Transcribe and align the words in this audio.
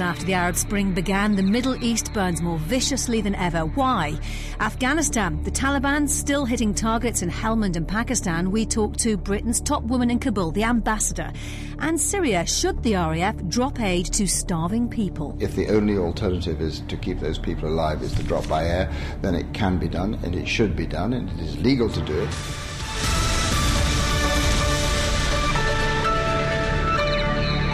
after 0.00 0.24
the 0.24 0.34
Arab 0.34 0.56
Spring 0.56 0.92
began, 0.92 1.36
the 1.36 1.42
Middle 1.42 1.82
East 1.82 2.12
burns 2.12 2.40
more 2.40 2.58
viciously 2.58 3.20
than 3.20 3.34
ever. 3.34 3.60
Why? 3.66 4.18
Afghanistan. 4.60 5.42
The 5.42 5.50
Taliban 5.50 6.08
still 6.08 6.44
hitting 6.44 6.74
targets 6.74 7.22
in 7.22 7.30
Helmand 7.30 7.76
and 7.76 7.86
Pakistan. 7.86 8.50
We 8.50 8.66
talked 8.66 8.98
to 9.00 9.16
Britain's 9.16 9.60
top 9.60 9.82
woman 9.84 10.10
in 10.10 10.18
Kabul, 10.18 10.52
the 10.52 10.64
ambassador. 10.64 11.32
And 11.78 12.00
Syria. 12.00 12.46
Should 12.46 12.82
the 12.82 12.94
RAF 12.94 13.36
drop 13.48 13.80
aid 13.80 14.06
to 14.12 14.26
starving 14.26 14.88
people? 14.88 15.36
If 15.40 15.56
the 15.56 15.68
only 15.68 15.96
alternative 15.96 16.60
is 16.60 16.80
to 16.88 16.96
keep 16.96 17.20
those 17.20 17.38
people 17.38 17.68
alive 17.68 18.02
is 18.02 18.14
to 18.14 18.22
drop 18.22 18.48
by 18.48 18.66
air, 18.66 18.92
then 19.22 19.34
it 19.34 19.52
can 19.54 19.78
be 19.78 19.88
done 19.88 20.18
and 20.22 20.34
it 20.34 20.46
should 20.46 20.76
be 20.76 20.86
done 20.86 21.12
and 21.12 21.28
it 21.30 21.40
is 21.40 21.58
legal 21.58 21.88
to 21.88 22.00
do 22.02 22.18
it. 22.20 22.69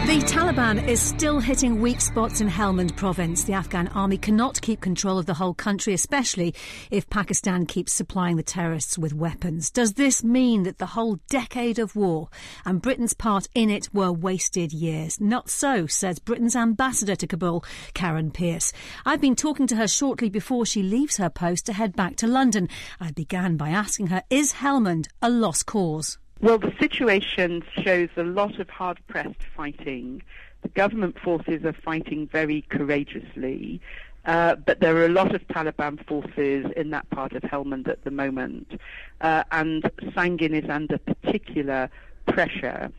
The 0.07 0.19
Taliban 0.19 0.87
is 0.87 1.01
still 1.01 1.41
hitting 1.41 1.81
weak 1.81 1.99
spots 1.99 2.39
in 2.39 2.47
Helmand 2.47 2.95
province. 2.95 3.43
The 3.43 3.51
Afghan 3.51 3.89
army 3.89 4.17
cannot 4.17 4.61
keep 4.61 4.79
control 4.79 5.19
of 5.19 5.25
the 5.25 5.33
whole 5.33 5.53
country, 5.53 5.93
especially 5.93 6.55
if 6.89 7.09
Pakistan 7.09 7.65
keeps 7.65 7.91
supplying 7.91 8.37
the 8.37 8.41
terrorists 8.41 8.97
with 8.97 9.13
weapons. 9.13 9.69
Does 9.69 9.95
this 9.95 10.23
mean 10.23 10.63
that 10.63 10.77
the 10.77 10.85
whole 10.85 11.19
decade 11.27 11.77
of 11.77 11.97
war 11.97 12.29
and 12.63 12.81
Britain's 12.81 13.13
part 13.13 13.49
in 13.53 13.69
it 13.69 13.93
were 13.93 14.13
wasted 14.13 14.71
years? 14.71 15.19
Not 15.19 15.49
so, 15.49 15.87
says 15.87 16.19
Britain's 16.19 16.55
ambassador 16.55 17.17
to 17.17 17.27
Kabul, 17.27 17.65
Karen 17.93 18.31
Pierce. 18.31 18.71
I've 19.05 19.19
been 19.19 19.35
talking 19.35 19.67
to 19.67 19.75
her 19.75 19.89
shortly 19.89 20.29
before 20.29 20.65
she 20.65 20.83
leaves 20.83 21.17
her 21.17 21.29
post 21.29 21.65
to 21.65 21.73
head 21.73 21.97
back 21.97 22.15
to 22.15 22.27
London. 22.27 22.69
I 23.01 23.11
began 23.11 23.57
by 23.57 23.71
asking 23.71 24.07
her, 24.07 24.23
is 24.29 24.53
Helmand 24.53 25.07
a 25.21 25.29
lost 25.29 25.65
cause? 25.65 26.17
Well, 26.39 26.59
the 26.59 26.73
situation 26.79 27.63
shows 27.81 28.09
a 28.15 28.23
lot 28.23 28.59
of 28.59 28.69
hard 28.69 28.99
pressed 29.07 29.41
fighting. 29.55 30.21
The 30.61 30.69
government 30.69 31.17
forces 31.19 31.65
are 31.65 31.73
fighting 31.73 32.27
very 32.27 32.61
courageously, 32.69 33.81
uh, 34.25 34.55
but 34.55 34.79
there 34.79 34.95
are 34.97 35.05
a 35.05 35.09
lot 35.09 35.33
of 35.33 35.47
Taliban 35.47 36.05
forces 36.05 36.67
in 36.75 36.91
that 36.91 37.09
part 37.09 37.33
of 37.33 37.41
Helmand 37.41 37.87
at 37.87 38.03
the 38.03 38.11
moment, 38.11 38.79
uh, 39.21 39.45
and 39.51 39.83
Sangin 40.15 40.53
is 40.53 40.69
under 40.69 40.99
particular 40.99 41.89
pressure. 42.27 42.91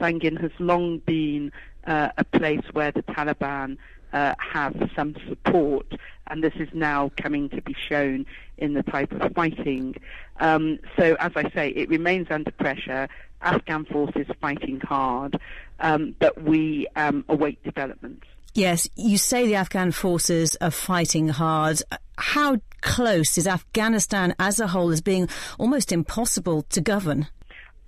Sangin 0.00 0.40
has 0.40 0.52
long 0.58 0.98
been 0.98 1.52
uh, 1.86 2.08
a 2.16 2.24
place 2.24 2.64
where 2.72 2.92
the 2.92 3.02
Taliban 3.02 3.76
uh, 4.16 4.34
have 4.38 4.74
some 4.96 5.14
support, 5.28 5.86
and 6.28 6.42
this 6.42 6.54
is 6.56 6.70
now 6.72 7.10
coming 7.20 7.50
to 7.50 7.60
be 7.60 7.76
shown 7.88 8.24
in 8.56 8.72
the 8.72 8.82
type 8.82 9.12
of 9.12 9.30
fighting. 9.34 9.94
Um, 10.40 10.78
so, 10.98 11.16
as 11.20 11.32
I 11.36 11.50
say, 11.50 11.68
it 11.68 11.90
remains 11.90 12.28
under 12.30 12.50
pressure. 12.50 13.08
Afghan 13.42 13.84
forces 13.84 14.26
fighting 14.40 14.80
hard, 14.80 15.38
um, 15.80 16.16
but 16.18 16.42
we 16.42 16.86
um, 16.96 17.26
await 17.28 17.62
developments. 17.62 18.26
Yes, 18.54 18.88
you 18.96 19.18
say 19.18 19.46
the 19.46 19.56
Afghan 19.56 19.92
forces 19.92 20.56
are 20.62 20.70
fighting 20.70 21.28
hard. 21.28 21.82
How 22.16 22.56
close 22.80 23.36
is 23.36 23.46
Afghanistan 23.46 24.34
as 24.38 24.58
a 24.58 24.66
whole 24.66 24.90
as 24.92 25.02
being 25.02 25.28
almost 25.58 25.92
impossible 25.92 26.62
to 26.70 26.80
govern? 26.80 27.28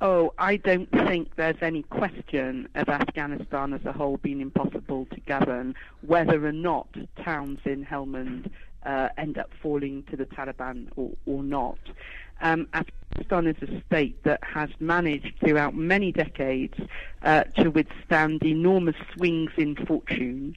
Oh, 0.01 0.33
I 0.39 0.57
don't 0.57 0.89
think 0.93 1.35
there's 1.35 1.61
any 1.61 1.83
question 1.83 2.69
of 2.77 2.89
Afghanistan 2.89 3.73
as 3.73 3.85
a 3.85 3.93
whole 3.93 4.17
being 4.19 4.41
impossible 4.41 5.07
to 5.07 5.21
govern, 5.21 5.75
whether 6.03 6.47
or 6.47 6.53
not 6.53 6.87
towns 7.25 7.59
in 7.65 7.85
Helmand 7.85 8.49
uh, 8.87 9.09
end 9.19 9.39
up 9.39 9.51
falling 9.61 10.05
to 10.05 10.17
the 10.17 10.25
Taliban 10.25 10.87
or, 10.95 11.11
or 11.27 11.43
not. 11.43 11.79
Um, 12.41 12.69
Afghanistan 12.73 13.49
is 13.49 13.57
a 13.69 13.83
state 13.87 14.23
that 14.23 14.39
has 14.45 14.71
managed 14.79 15.35
throughout 15.41 15.75
many 15.75 16.13
decades 16.13 16.75
uh, 17.23 17.43
to 17.57 17.71
withstand 17.71 18.45
enormous 18.45 18.95
swings 19.17 19.51
in 19.57 19.75
fortune. 19.75 20.57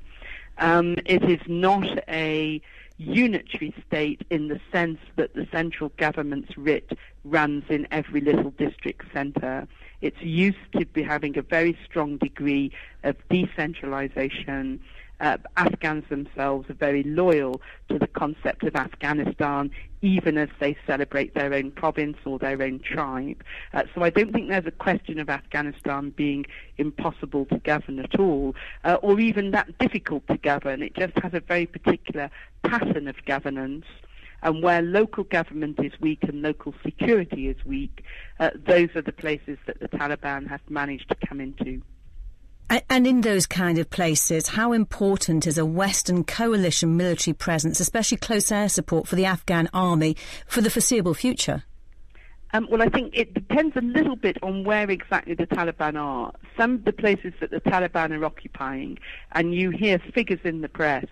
Um, 0.60 0.98
it 1.08 1.24
is 1.24 1.42
not 1.48 1.88
a 2.08 2.62
unitary 3.02 3.74
state 3.88 4.22
in 4.30 4.48
the 4.48 4.60
sense 4.72 5.00
that 5.16 5.34
the 5.34 5.48
central 5.52 5.92
government's 5.98 6.58
writ 6.58 6.92
runs 7.24 7.64
in 7.70 7.88
every 7.92 8.22
little 8.22 8.52
district 8.52 9.12
centre. 9.14 9.68
It's 10.02 10.22
used 10.22 10.58
to 10.78 10.86
be 10.86 11.04
having 11.04 11.38
a 11.38 11.42
very 11.42 11.78
strong 11.86 12.18
degree 12.18 12.72
of 13.04 13.16
decentralisation. 13.30 14.80
Uh, 15.22 15.38
Afghans 15.56 16.04
themselves 16.10 16.70
are 16.70 16.74
very 16.74 17.04
loyal 17.04 17.62
to 17.90 18.00
the 18.00 18.08
concept 18.08 18.64
of 18.64 18.76
Afghanistan, 18.76 19.70
even 20.02 20.38
as 20.38 20.50
they 20.60 20.76
celebrate 20.88 21.36
their 21.36 21.54
own 21.54 21.72
province 21.72 22.18
or 22.26 22.40
their 22.40 22.62
own 22.62 22.80
tribe. 22.80 23.44
Uh, 23.74 23.84
so 23.94 24.04
I 24.04 24.10
don't 24.10 24.34
think 24.34 24.50
there's 24.50 24.66
a 24.66 24.72
question 24.72 25.20
of 25.20 25.30
Afghanistan 25.30 26.10
being 26.10 26.46
impossible 26.78 27.46
to 27.46 27.60
govern 27.60 28.00
at 28.00 28.20
all, 28.20 28.56
uh, 28.84 28.98
or 29.04 29.20
even 29.20 29.52
that 29.52 29.78
difficult 29.78 30.28
to 30.28 30.38
govern. 30.38 30.82
It 30.82 30.96
just 30.96 31.18
has 31.20 31.34
a 31.36 31.40
very 31.40 31.68
particular 31.68 32.32
pattern 32.64 33.08
of 33.08 33.24
governance 33.26 33.86
and 34.44 34.64
where 34.64 34.82
local 34.82 35.24
government 35.24 35.80
is 35.84 35.92
weak 36.00 36.24
and 36.24 36.42
local 36.42 36.74
security 36.84 37.48
is 37.48 37.64
weak, 37.66 38.04
uh, 38.40 38.50
those 38.56 38.90
are 38.96 39.02
the 39.02 39.12
places 39.12 39.58
that 39.68 39.80
the 39.80 39.88
Taliban 39.88 40.48
have 40.48 40.62
managed 40.70 41.10
to 41.10 41.28
come 41.28 41.40
into. 41.40 41.82
And 42.90 43.06
in 43.06 43.20
those 43.20 43.46
kind 43.46 43.78
of 43.80 43.90
places, 43.90 44.48
how 44.48 44.72
important 44.72 45.46
is 45.46 45.58
a 45.58 45.66
Western 45.66 46.24
coalition 46.24 46.96
military 46.96 47.34
presence, 47.34 47.82
especially 47.82 48.18
close 48.18 48.50
air 48.50 48.70
support 48.70 49.10
for 49.10 49.18
the 49.18 49.26
Afghan 49.26 49.68
army, 49.74 50.16
for 50.48 50.62
the 50.62 50.70
foreseeable 50.70 51.14
future? 51.14 51.64
Um, 52.54 52.68
well, 52.72 52.82
I 52.82 52.88
think 52.88 53.14
it 53.14 53.34
depends 53.34 53.76
a 53.76 53.82
little 53.82 54.16
bit 54.16 54.38
on 54.42 54.64
where 54.64 54.90
exactly 54.90 55.36
the 55.36 55.48
Taliban 55.48 55.98
are. 55.98 56.32
Some 56.56 56.76
of 56.76 56.86
the 56.86 56.94
places 56.94 57.34
that 57.42 57.52
the 57.52 57.60
Taliban 57.60 58.18
are 58.18 58.24
occupying, 58.24 59.00
and 59.34 59.54
you 59.54 59.72
hear 59.72 60.00
figures 60.14 60.40
in 60.46 60.62
the 60.62 60.70
press 60.70 61.08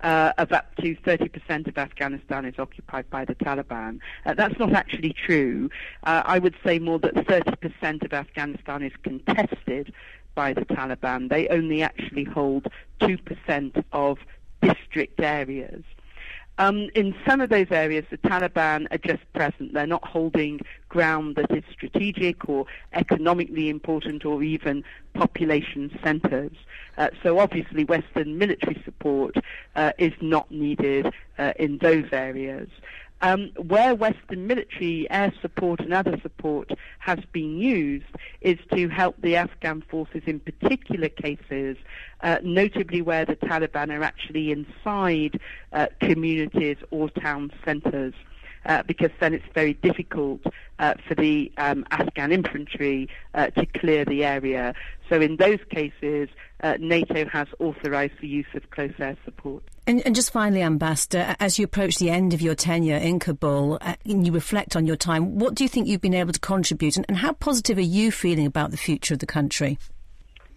uh, 0.00 0.32
of 0.38 0.52
up 0.52 0.74
to 0.76 0.94
30% 0.96 1.68
of 1.68 1.78
Afghanistan 1.78 2.44
is 2.44 2.54
occupied 2.58 3.08
by 3.10 3.24
the 3.24 3.34
Taliban. 3.34 3.98
Uh, 4.24 4.34
that's 4.34 4.58
not 4.58 4.72
actually 4.72 5.12
true. 5.12 5.70
Uh, 6.02 6.22
I 6.24 6.38
would 6.38 6.54
say 6.64 6.78
more 6.78 6.98
that 6.98 7.14
30% 7.14 8.04
of 8.04 8.12
Afghanistan 8.12 8.82
is 8.82 8.92
contested 9.02 9.92
by 10.36 10.52
the 10.52 10.64
Taliban. 10.66 11.28
They 11.28 11.48
only 11.48 11.82
actually 11.82 12.22
hold 12.22 12.68
2% 13.00 13.84
of 13.92 14.18
district 14.62 15.18
areas. 15.18 15.82
Um, 16.58 16.88
in 16.94 17.14
some 17.26 17.42
of 17.42 17.50
those 17.50 17.66
areas, 17.70 18.06
the 18.10 18.16
Taliban 18.16 18.86
are 18.90 18.98
just 18.98 19.30
present. 19.34 19.74
They're 19.74 19.86
not 19.86 20.06
holding 20.06 20.60
ground 20.88 21.36
that 21.36 21.50
is 21.50 21.64
strategic 21.70 22.48
or 22.48 22.64
economically 22.94 23.68
important 23.68 24.24
or 24.24 24.42
even 24.42 24.82
population 25.12 25.90
centers. 26.02 26.52
Uh, 26.96 27.10
so 27.22 27.38
obviously 27.38 27.84
Western 27.84 28.38
military 28.38 28.80
support 28.86 29.36
uh, 29.74 29.92
is 29.98 30.14
not 30.22 30.50
needed 30.50 31.12
uh, 31.38 31.52
in 31.58 31.76
those 31.78 32.06
areas. 32.12 32.68
Um, 33.22 33.50
where 33.56 33.94
Western 33.94 34.46
military 34.46 35.10
air 35.10 35.32
support 35.40 35.80
and 35.80 35.94
other 35.94 36.18
support 36.22 36.70
has 36.98 37.18
been 37.32 37.56
used 37.56 38.04
is 38.42 38.58
to 38.74 38.88
help 38.88 39.16
the 39.20 39.36
Afghan 39.36 39.82
forces 39.88 40.22
in 40.26 40.38
particular 40.40 41.08
cases, 41.08 41.78
uh, 42.20 42.38
notably 42.42 43.00
where 43.00 43.24
the 43.24 43.36
Taliban 43.36 43.90
are 43.90 44.02
actually 44.02 44.52
inside 44.52 45.40
uh, 45.72 45.86
communities 46.00 46.76
or 46.90 47.08
town 47.08 47.50
centres. 47.64 48.14
Uh, 48.66 48.82
because 48.82 49.10
then 49.20 49.32
it's 49.32 49.46
very 49.54 49.74
difficult 49.74 50.40
uh, 50.80 50.94
for 51.06 51.14
the 51.14 51.52
um, 51.56 51.84
Afghan 51.92 52.32
infantry 52.32 53.08
uh, 53.34 53.46
to 53.50 53.64
clear 53.64 54.04
the 54.04 54.24
area. 54.24 54.74
So 55.08 55.20
in 55.20 55.36
those 55.36 55.60
cases, 55.70 56.28
uh, 56.64 56.76
NATO 56.80 57.26
has 57.26 57.46
authorised 57.60 58.14
the 58.20 58.26
use 58.26 58.46
of 58.54 58.68
close 58.70 58.92
air 58.98 59.16
support. 59.24 59.62
And, 59.86 60.04
and, 60.04 60.16
just 60.16 60.32
finally, 60.32 60.62
Ambassador, 60.62 61.36
as 61.38 61.60
you 61.60 61.64
approach 61.64 61.98
the 61.98 62.10
end 62.10 62.34
of 62.34 62.42
your 62.42 62.56
tenure 62.56 62.96
in 62.96 63.20
Kabul 63.20 63.78
uh, 63.80 63.94
and 64.04 64.26
you 64.26 64.32
reflect 64.32 64.74
on 64.74 64.84
your 64.84 64.96
time, 64.96 65.38
what 65.38 65.54
do 65.54 65.62
you 65.62 65.68
think 65.68 65.86
you've 65.86 66.00
been 66.00 66.14
able 66.14 66.32
to 66.32 66.40
contribute 66.40 66.96
and, 66.96 67.06
and 67.08 67.18
how 67.18 67.34
positive 67.34 67.78
are 67.78 67.82
you 67.82 68.10
feeling 68.10 68.46
about 68.46 68.72
the 68.72 68.76
future 68.76 69.14
of 69.14 69.20
the 69.20 69.26
country? 69.26 69.78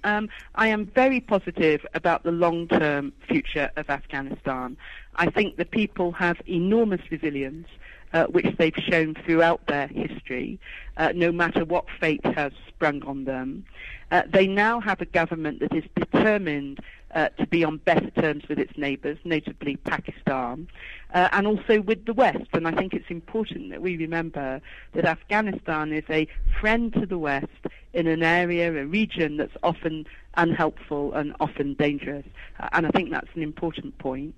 Um, 0.04 0.30
I 0.56 0.70
am 0.70 0.86
very 0.88 1.20
positive 1.20 1.86
about 1.94 2.24
the 2.24 2.32
long 2.32 2.68
term 2.70 3.14
future 3.28 3.70
of 3.76 3.90
Afghanistan. 3.90 4.78
I 5.16 5.30
think 5.30 5.58
the 5.58 5.66
people 5.66 6.12
have 6.14 6.38
enormous 6.48 7.02
resilience 7.12 7.68
uh, 8.14 8.26
which 8.26 8.48
they've 8.58 8.74
shown 8.78 9.16
throughout 9.26 9.66
their 9.68 9.88
history, 9.88 10.60
uh, 10.98 11.12
no 11.16 11.32
matter 11.32 11.66
what 11.66 11.86
fate 12.00 12.26
has 12.26 12.52
sprung 12.68 13.04
on 13.04 13.26
them. 13.26 13.66
Uh, 14.12 14.24
they 14.32 14.48
now 14.48 14.80
have 14.80 15.02
a 15.02 15.06
government 15.06 15.60
that 15.60 15.74
is 15.74 15.84
determined 15.96 16.80
uh, 17.16 17.30
to 17.40 17.46
be 17.48 17.64
on 17.64 17.78
better 17.78 18.10
terms 18.12 18.48
with 18.48 18.60
its 18.60 18.78
neighbours, 18.78 19.18
notably 19.24 19.76
Pakistan, 19.78 20.68
uh, 21.14 21.30
and 21.32 21.48
also 21.48 21.82
with 21.82 22.06
the 22.06 22.14
West. 22.14 22.50
And 22.54 22.68
I 22.68 22.72
think 22.72 22.94
it's 22.94 23.10
important 23.10 23.72
that 23.72 23.82
we 23.82 23.98
remember 23.98 24.62
that 24.94 25.06
Afghanistan 25.06 25.92
is 25.94 26.04
a 26.10 26.28
friend 26.60 26.94
to 26.94 27.06
the 27.06 27.18
West 27.18 27.48
in 27.94 28.08
an 28.08 28.24
area, 28.24 28.72
a 28.72 28.86
region 28.86 29.38
that's 29.38 29.56
often 29.64 30.06
unhelpful 30.36 31.14
and 31.14 31.36
often 31.40 31.74
dangerous. 31.74 32.26
Uh, 32.60 32.70
and 32.74 32.86
I 32.86 32.90
think 32.92 33.10
that's 33.10 33.30
an 33.36 33.42
important 33.42 33.98
point. 33.98 34.36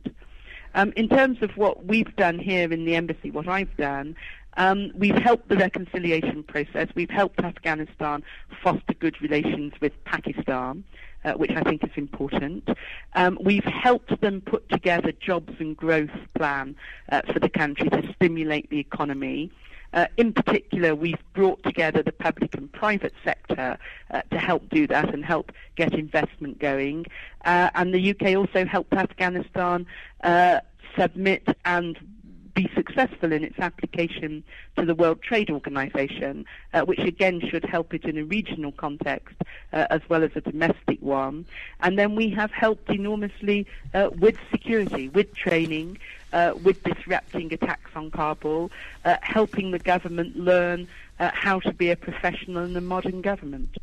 Um, 0.74 0.94
in 0.96 1.10
terms 1.10 1.42
of 1.42 1.52
what 1.58 1.86
we've 1.86 2.16
done 2.16 2.40
here 2.40 2.72
in 2.72 2.86
the 2.86 2.96
embassy, 2.96 3.32
what 3.32 3.48
I've 3.48 3.76
done, 3.78 4.16
um, 4.58 4.92
we've 4.96 5.18
helped 5.18 5.50
the 5.50 5.58
reconciliation 5.58 6.44
process. 6.44 6.90
We've 6.96 7.10
helped 7.10 7.40
Afghanistan 7.40 8.24
foster 8.64 8.94
good 9.00 9.22
relations 9.22 9.74
with 9.82 9.94
Pakistan. 10.06 10.84
Uh, 11.24 11.34
which 11.34 11.52
I 11.52 11.62
think 11.62 11.84
is 11.84 11.92
important. 11.98 12.68
Um, 13.14 13.38
we've 13.40 13.64
helped 13.64 14.22
them 14.22 14.42
put 14.42 14.68
together 14.70 15.12
jobs 15.12 15.54
and 15.60 15.78
growth 15.78 16.10
plan 16.34 16.76
uh, 17.12 17.22
for 17.32 17.40
the 17.40 17.48
country 17.48 17.92
to 17.92 18.12
stimulate 18.16 18.72
the 18.72 18.80
economy. 18.80 19.52
Uh, 19.94 20.08
in 20.18 20.34
particular, 20.34 20.96
we've 20.96 21.24
brought 21.34 21.62
together 21.64 22.02
the 22.02 22.12
public 22.12 22.56
and 22.56 22.72
private 22.72 23.14
sector 23.24 23.78
uh, 24.12 24.22
to 24.32 24.38
help 24.38 24.68
do 24.70 24.88
that 24.88 25.14
and 25.14 25.26
help 25.26 25.52
get 25.76 25.94
investment 25.94 26.60
going. 26.60 27.06
Uh, 27.46 27.70
and 27.76 27.94
the 27.94 28.12
UK 28.12 28.36
also 28.36 28.66
helped 28.66 28.94
Afghanistan 28.94 29.86
uh, 30.24 30.60
submit 30.98 31.46
and 31.66 31.98
be 32.54 32.70
successful 32.76 33.32
in 33.32 33.44
its 33.44 33.58
application 33.60 34.44
to 34.76 34.86
the 34.86 34.96
World 34.96 35.22
Trade 35.22 35.50
Organization, 35.50 36.46
uh, 36.74 36.82
which 36.82 37.00
again 37.00 37.42
should 37.50 37.64
help 37.64 37.94
it 37.94 38.04
in 38.04 38.18
a 38.18 38.24
regional 38.24 38.72
context 38.72 39.36
uh, 39.74 39.88
as 39.90 40.02
well 40.10 40.24
as 40.24 40.32
a 40.36 40.42
domestic 40.42 41.02
one. 41.02 41.46
And 41.80 41.98
then 41.98 42.16
we 42.16 42.30
have 42.32 42.52
helped 42.52 42.90
enormously 42.90 43.68
uh, 43.94 44.10
with 44.18 44.38
security, 44.52 45.10
with 45.10 45.34
training, 45.34 45.98
uh, 46.34 46.54
with 46.64 46.84
disrupting 46.84 47.54
attacks 47.54 47.92
on 47.96 48.12
Kabul, 48.12 48.72
uh, 49.06 49.18
helping 49.22 49.72
the 49.72 49.80
government 49.80 50.36
learn 50.36 50.88
uh, 51.20 51.32
how 51.34 51.60
to 51.62 51.74
be 51.74 51.92
a 51.92 51.96
professional 51.96 52.64
and 52.64 52.76
a 52.76 52.82
modern 52.82 53.22
government. 53.22 53.78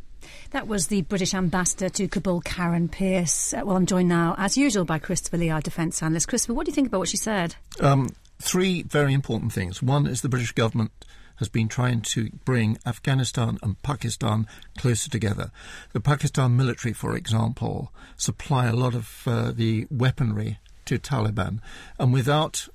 That 0.50 0.66
was 0.66 0.88
the 0.88 1.02
British 1.02 1.34
ambassador 1.34 1.88
to 1.90 2.08
Kabul, 2.08 2.40
Karen 2.40 2.88
Pierce. 2.88 3.52
well, 3.52 3.76
I'm 3.76 3.86
joined 3.86 4.08
now, 4.08 4.34
as 4.38 4.56
usual, 4.56 4.84
by 4.84 4.98
Christopher 4.98 5.36
Lee, 5.36 5.50
our 5.50 5.60
defence 5.60 6.02
analyst. 6.02 6.28
Christopher, 6.28 6.54
what 6.54 6.66
do 6.66 6.70
you 6.70 6.74
think 6.74 6.88
about 6.88 6.98
what 6.98 7.08
she 7.08 7.16
said? 7.16 7.54
Um, 7.80 8.10
three 8.40 8.82
very 8.82 9.12
important 9.12 9.52
things. 9.52 9.82
One 9.82 10.06
is 10.06 10.22
the 10.22 10.28
British 10.28 10.52
government 10.52 10.92
has 11.36 11.48
been 11.48 11.68
trying 11.68 12.00
to 12.00 12.30
bring 12.44 12.78
Afghanistan 12.84 13.58
and 13.62 13.80
Pakistan 13.82 14.46
closer 14.76 15.08
together. 15.08 15.50
The 15.92 16.00
Pakistan 16.00 16.56
military, 16.56 16.92
for 16.92 17.16
example, 17.16 17.92
supply 18.16 18.66
a 18.66 18.74
lot 18.74 18.94
of 18.94 19.22
uh, 19.26 19.52
the 19.52 19.86
weaponry 19.90 20.58
to 20.88 20.99
Taliban, 20.99 21.61
and 21.99 22.12
without 22.12 22.69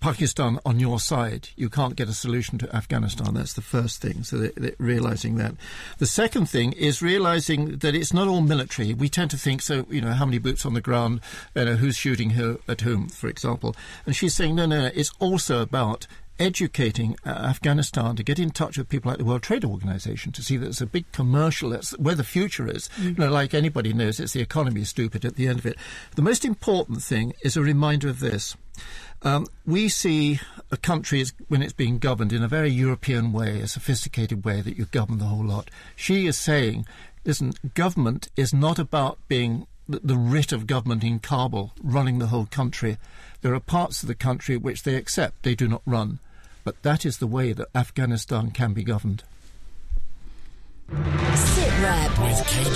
Pakistan 0.00 0.58
on 0.64 0.80
your 0.80 0.98
side, 0.98 1.50
you 1.56 1.68
can't 1.68 1.94
get 1.94 2.08
a 2.08 2.14
solution 2.14 2.56
to 2.58 2.74
Afghanistan. 2.74 3.34
That's 3.34 3.52
the 3.52 3.60
first 3.60 4.00
thing. 4.00 4.24
So 4.24 4.38
they're, 4.38 4.52
they're 4.56 4.72
realizing 4.78 5.36
that. 5.36 5.54
The 5.98 6.06
second 6.06 6.46
thing 6.46 6.72
is 6.72 7.02
realizing 7.02 7.78
that 7.78 7.94
it's 7.94 8.14
not 8.14 8.26
all 8.26 8.40
military. 8.40 8.94
We 8.94 9.10
tend 9.10 9.30
to 9.32 9.36
think 9.36 9.60
so. 9.60 9.84
You 9.90 10.00
know, 10.00 10.12
how 10.12 10.24
many 10.24 10.38
boots 10.38 10.64
on 10.64 10.72
the 10.72 10.80
ground? 10.80 11.20
You 11.54 11.66
know, 11.66 11.74
who's 11.74 11.96
shooting 11.96 12.30
who 12.30 12.60
at 12.66 12.80
whom, 12.80 13.08
for 13.08 13.28
example. 13.28 13.76
And 14.06 14.16
she's 14.16 14.34
saying, 14.34 14.54
no, 14.54 14.64
no, 14.64 14.80
no. 14.80 14.90
It's 14.94 15.12
also 15.18 15.60
about 15.60 16.06
educating 16.40 17.16
uh, 17.24 17.28
Afghanistan 17.28 18.16
to 18.16 18.22
get 18.22 18.38
in 18.38 18.50
touch 18.50 18.78
with 18.78 18.88
people 18.88 19.10
like 19.10 19.18
the 19.18 19.24
World 19.24 19.42
Trade 19.42 19.64
Organization 19.64 20.32
to 20.32 20.42
see 20.42 20.56
that 20.56 20.66
it's 20.66 20.80
a 20.80 20.86
big 20.86 21.10
commercial. 21.12 21.70
That's 21.70 21.96
where 21.98 22.14
the 22.14 22.24
future 22.24 22.66
is. 22.66 22.88
Mm. 22.96 23.04
You 23.04 23.14
know, 23.14 23.30
like 23.30 23.52
anybody 23.52 23.92
knows, 23.92 24.18
it's 24.18 24.32
the 24.32 24.40
economy 24.40 24.80
is 24.80 24.88
stupid 24.88 25.24
at 25.24 25.36
the 25.36 25.46
end 25.46 25.58
of 25.58 25.66
it. 25.66 25.76
The 26.16 26.22
most 26.22 26.44
important 26.44 27.02
thing 27.02 27.34
is 27.42 27.56
a 27.56 27.62
reminder 27.62 28.08
of 28.08 28.20
this. 28.20 28.56
Um, 29.22 29.46
we 29.66 29.90
see 29.90 30.40
a 30.70 30.78
country 30.78 31.24
when 31.48 31.62
it's 31.62 31.74
being 31.74 31.98
governed 31.98 32.32
in 32.32 32.42
a 32.42 32.48
very 32.48 32.70
European 32.70 33.32
way, 33.32 33.60
a 33.60 33.68
sophisticated 33.68 34.44
way 34.44 34.62
that 34.62 34.78
you 34.78 34.86
govern 34.86 35.18
the 35.18 35.26
whole 35.26 35.44
lot. 35.44 35.70
She 35.94 36.26
is 36.26 36.38
saying, 36.38 36.86
listen, 37.24 37.52
government 37.74 38.28
is 38.34 38.54
not 38.54 38.78
about 38.78 39.18
being 39.28 39.66
the 39.86 40.16
writ 40.16 40.52
of 40.52 40.66
government 40.66 41.04
in 41.04 41.18
Kabul 41.18 41.72
running 41.82 42.18
the 42.18 42.28
whole 42.28 42.46
country. 42.46 42.96
There 43.42 43.54
are 43.54 43.60
parts 43.60 44.02
of 44.02 44.06
the 44.06 44.14
country 44.14 44.56
which 44.56 44.84
they 44.84 44.94
accept, 44.94 45.42
they 45.42 45.54
do 45.54 45.68
not 45.68 45.82
run. 45.84 46.20
But 46.64 46.82
that 46.82 47.04
is 47.06 47.18
the 47.18 47.26
way 47.26 47.52
that 47.52 47.68
Afghanistan 47.74 48.50
can 48.50 48.72
be 48.72 48.82
governed. 48.82 49.24
Sit 50.90 51.72
rep 51.80 52.18
with 52.18 52.46
Kate 52.46 52.66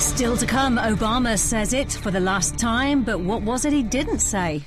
Still 0.00 0.36
to 0.36 0.46
come, 0.46 0.78
Obama 0.78 1.38
says 1.38 1.72
it 1.72 1.92
for 1.92 2.10
the 2.10 2.20
last 2.20 2.58
time, 2.58 3.04
but 3.04 3.20
what 3.20 3.42
was 3.42 3.64
it 3.64 3.72
he 3.72 3.82
didn't 3.82 4.20
say? 4.20 4.62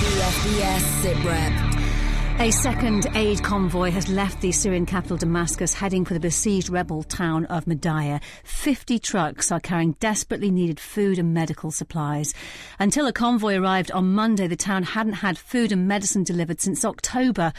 BFBS 0.00 0.80
SITREP. 1.02 1.77
A 2.40 2.52
second 2.52 3.08
aid 3.16 3.42
convoy 3.42 3.90
has 3.90 4.08
left 4.08 4.40
the 4.40 4.52
Syrian 4.52 4.86
capital 4.86 5.16
Damascus 5.16 5.74
heading 5.74 6.04
for 6.04 6.14
the 6.14 6.20
besieged 6.20 6.70
rebel 6.70 7.02
town 7.02 7.46
of 7.46 7.64
Madaya. 7.64 8.20
50 8.44 9.00
trucks 9.00 9.50
are 9.50 9.58
carrying 9.58 9.96
desperately 9.98 10.52
needed 10.52 10.78
food 10.78 11.18
and 11.18 11.34
medical 11.34 11.72
supplies. 11.72 12.34
Until 12.78 13.08
a 13.08 13.12
convoy 13.12 13.56
arrived 13.56 13.90
on 13.90 14.14
Monday, 14.14 14.46
the 14.46 14.54
town 14.54 14.84
hadn't 14.84 15.14
had 15.14 15.36
food 15.36 15.72
and 15.72 15.88
medicine 15.88 16.22
delivered 16.22 16.60
since 16.60 16.84
October. 16.84 17.52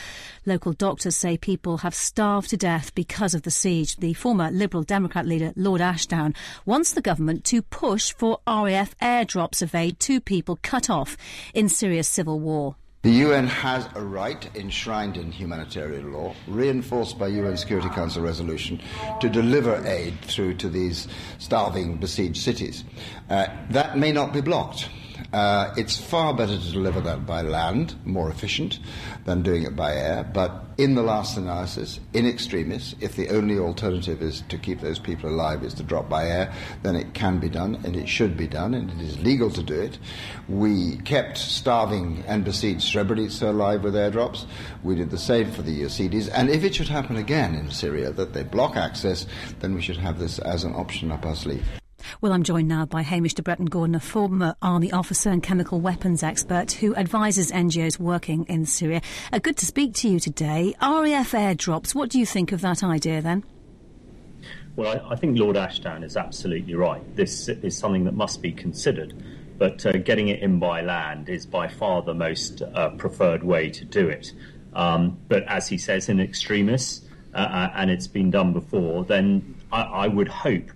Local 0.46 0.72
doctors 0.72 1.18
say 1.18 1.36
people 1.36 1.80
have 1.80 1.94
starved 1.94 2.50
to 2.52 2.58
death 2.58 2.96
because 2.96 3.34
of 3.36 3.42
the 3.42 3.52
siege. 3.52 3.98
The 3.98 4.14
former 4.14 4.50
Liberal 4.50 4.84
Democrat 4.84 5.26
leader, 5.26 5.52
Lord 5.58 5.81
Ashdown, 5.81 6.34
wants 6.66 6.94
the 6.94 7.02
government 7.02 7.44
to 7.46 7.62
push 7.62 8.14
for 8.14 8.40
RAF 8.48 8.98
airdrops 9.00 9.62
of 9.62 9.76
aid 9.76 10.00
to 10.00 10.22
people 10.22 10.58
cut 10.62 10.90
off 10.90 11.18
in 11.54 11.68
Syria's 11.68 12.08
civil 12.08 12.40
war. 12.40 12.78
The 13.01 13.12
UN 13.12 13.48
has 13.48 13.88
a 13.96 14.04
right 14.04 14.46
enshrined 14.57 15.16
in 15.16 15.31
humanitarian 15.31 16.12
law, 16.12 16.36
reinforced 16.48 17.18
by 17.18 17.28
UN 17.28 17.56
Security 17.56 17.88
Council 17.88 18.22
resolution, 18.22 18.81
to 19.22 19.30
deliver 19.30 19.81
aid 19.88 20.19
through 20.24 20.56
to 20.56 20.68
these 20.68 21.07
starving, 21.38 21.96
besieged 21.96 22.42
cities. 22.44 22.84
Uh, 23.30 23.48
that 23.69 23.98
may 23.98 24.12
not 24.12 24.34
be 24.34 24.42
blocked. 24.42 24.90
Uh, 25.33 25.74
it's 25.77 25.98
far 25.98 26.33
better 26.33 26.57
to 26.57 26.71
deliver 26.71 27.01
that 27.01 27.25
by 27.25 27.42
land, 27.42 27.95
more 28.06 28.30
efficient, 28.30 28.80
than 29.25 29.42
doing 29.42 29.63
it 29.63 29.75
by 29.75 29.94
air. 29.94 30.24
But 30.24 30.63
in 30.77 30.95
the 30.95 31.04
last 31.04 31.38
analysis, 31.38 32.00
in 32.13 32.25
extremis, 32.25 32.95
if 33.01 33.16
the 33.16 33.30
only 33.30 33.60
alternative 33.60 34.21
is 34.21 34.44
to 34.50 34.57
keep 34.57 34.80
those 34.80 34.98
people 34.98 35.30
alive 35.30 35.63
is 35.63 35.74
to 35.75 35.83
drop 35.83 36.10
by 36.10 36.27
air, 36.27 36.54
then 36.83 36.95
it 36.95 37.13
can 37.13 37.39
be 37.39 37.50
done 37.50 37.75
and 37.83 37.95
it 37.95 38.07
should 38.07 38.38
be 38.38 38.48
done 38.48 38.74
and 38.74 38.89
it 38.92 39.01
is 39.01 39.19
legal 39.19 39.50
to 39.51 39.62
do 39.62 39.80
it. 39.80 40.00
We 40.48 40.98
kept 40.98 41.38
starving 41.38 42.24
and 42.27 42.45
besieged 42.45 42.81
Srebrenica 42.81 43.50
alive 43.50 43.83
with 43.83 43.94
airdrops. 43.94 44.45
We 44.83 44.95
did 44.95 45.12
the 45.12 45.18
same 45.18 45.51
for 45.51 45.62
the 45.62 45.81
Yazidis. 45.81 46.30
And 46.33 46.49
if 46.49 46.64
it 46.64 46.76
should 46.76 46.88
happen 46.88 47.18
again 47.18 47.56
in 47.56 47.71
Syria 47.71 48.11
that 48.11 48.33
they 48.33 48.44
block 48.44 48.76
access, 48.76 49.26
then 49.59 49.76
we 49.76 49.81
should 49.81 49.97
have 49.97 50.18
this 50.18 50.40
as 50.40 50.64
an 50.64 50.73
option 50.76 51.11
up 51.11 51.26
our 51.26 51.35
sleeve. 51.35 51.79
Well, 52.21 52.33
I'm 52.33 52.44
joined 52.44 52.68
now 52.68 52.85
by 52.85 53.01
Hamish 53.01 53.33
de 53.33 53.42
Bretton 53.42 53.66
Gordon, 53.66 53.95
a 53.95 53.99
former 53.99 54.56
army 54.61 54.92
officer 54.92 55.30
and 55.30 55.42
chemical 55.42 55.80
weapons 55.80 56.23
expert 56.23 56.73
who 56.73 56.95
advises 56.95 57.51
NGOs 57.51 57.99
working 57.99 58.45
in 58.45 58.66
Syria. 58.66 59.01
Uh, 59.31 59.39
good 59.39 59.57
to 59.57 59.66
speak 59.66 59.94
to 59.95 60.09
you 60.09 60.19
today. 60.19 60.75
RAF 60.81 61.31
airdrops, 61.31 61.95
what 61.95 62.09
do 62.09 62.19
you 62.19 62.25
think 62.25 62.51
of 62.51 62.61
that 62.61 62.83
idea 62.83 63.21
then? 63.21 63.44
Well, 64.75 65.01
I, 65.06 65.13
I 65.13 65.16
think 65.16 65.37
Lord 65.37 65.57
Ashdown 65.57 66.04
is 66.04 66.18
absolutely 66.18 66.75
right. 66.75 67.04
This 67.16 67.49
is 67.49 67.78
something 67.78 68.06
that 68.06 68.16
must 68.16 68.42
be 68.42 68.51
considered, 68.51 69.13
but 69.57 69.85
uh, 69.85 69.94
getting 69.94 70.30
it 70.30 70.42
in 70.42 70.59
by 70.59 70.81
land 70.81 71.30
is 71.30 71.45
by 71.45 71.68
far 71.68 72.01
the 72.01 72.13
most 72.13 72.61
uh, 72.61 72.89
preferred 72.92 73.44
way 73.44 73.69
to 73.69 73.85
do 73.85 74.07
it. 74.07 74.31
Um, 74.73 75.18
but 75.28 75.44
as 75.47 75.68
he 75.68 75.78
says 75.78 76.09
in 76.09 76.19
extremis, 76.19 77.01
uh, 77.33 77.37
uh, 77.37 77.71
and 77.75 77.92
it's 77.92 78.07
been 78.07 78.31
done 78.31 78.54
before, 78.54 79.04
then 79.04 79.56
I, 79.71 79.81
I 79.81 80.07
would 80.07 80.28
hope 80.28 80.71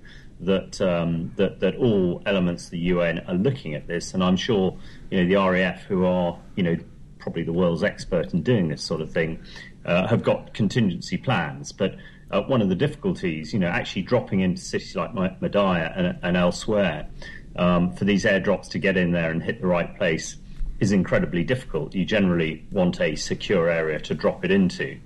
that 0.46 0.82
um, 0.82 1.32
that 1.36 1.60
that 1.60 1.76
all 1.76 2.22
elements 2.26 2.66
of 2.66 2.72
the 2.72 2.80
UN 2.80 3.20
are 3.28 3.36
looking 3.36 3.76
at 3.76 3.88
this, 3.88 4.14
and 4.14 4.24
I'm 4.24 4.38
sure 4.38 4.78
you 5.10 5.22
know 5.24 5.28
the 5.28 5.52
RAF, 5.52 5.84
who 5.84 6.06
are 6.06 6.40
you 6.56 6.64
know 6.64 6.78
probably 7.20 7.44
the 7.44 7.54
world's 7.54 7.84
expert 7.84 8.34
in 8.34 8.44
doing 8.44 8.68
this 8.68 8.84
sort 8.84 9.02
of 9.02 9.12
thing, 9.12 9.42
uh, 9.86 10.08
have 10.08 10.24
got 10.24 10.54
contingency 10.54 11.18
plans. 11.18 11.72
But 11.72 11.96
uh, 12.32 12.42
one 12.42 12.62
of 12.62 12.70
the 12.70 12.76
difficulties, 12.76 13.54
you 13.54 13.60
know, 13.60 13.68
actually 13.68 14.02
dropping 14.02 14.42
into 14.42 14.62
cities 14.62 14.96
like 14.96 15.14
Madaya 15.14 15.98
and, 15.98 16.20
and 16.22 16.36
elsewhere, 16.36 17.08
um, 17.56 17.94
for 17.94 18.06
these 18.06 18.26
airdrops 18.26 18.70
to 18.70 18.80
get 18.80 18.98
in 18.98 19.12
there 19.12 19.32
and 19.32 19.42
hit 19.42 19.62
the 19.62 19.68
right 19.68 19.96
place 19.98 20.38
is 20.80 20.92
incredibly 20.92 21.44
difficult. 21.44 21.94
You 21.94 22.06
generally 22.06 22.66
want 22.72 23.00
a 23.00 23.16
secure 23.16 23.70
area 23.70 24.00
to 24.02 24.14
drop 24.14 24.44
it 24.44 24.52
into. 24.52 25.00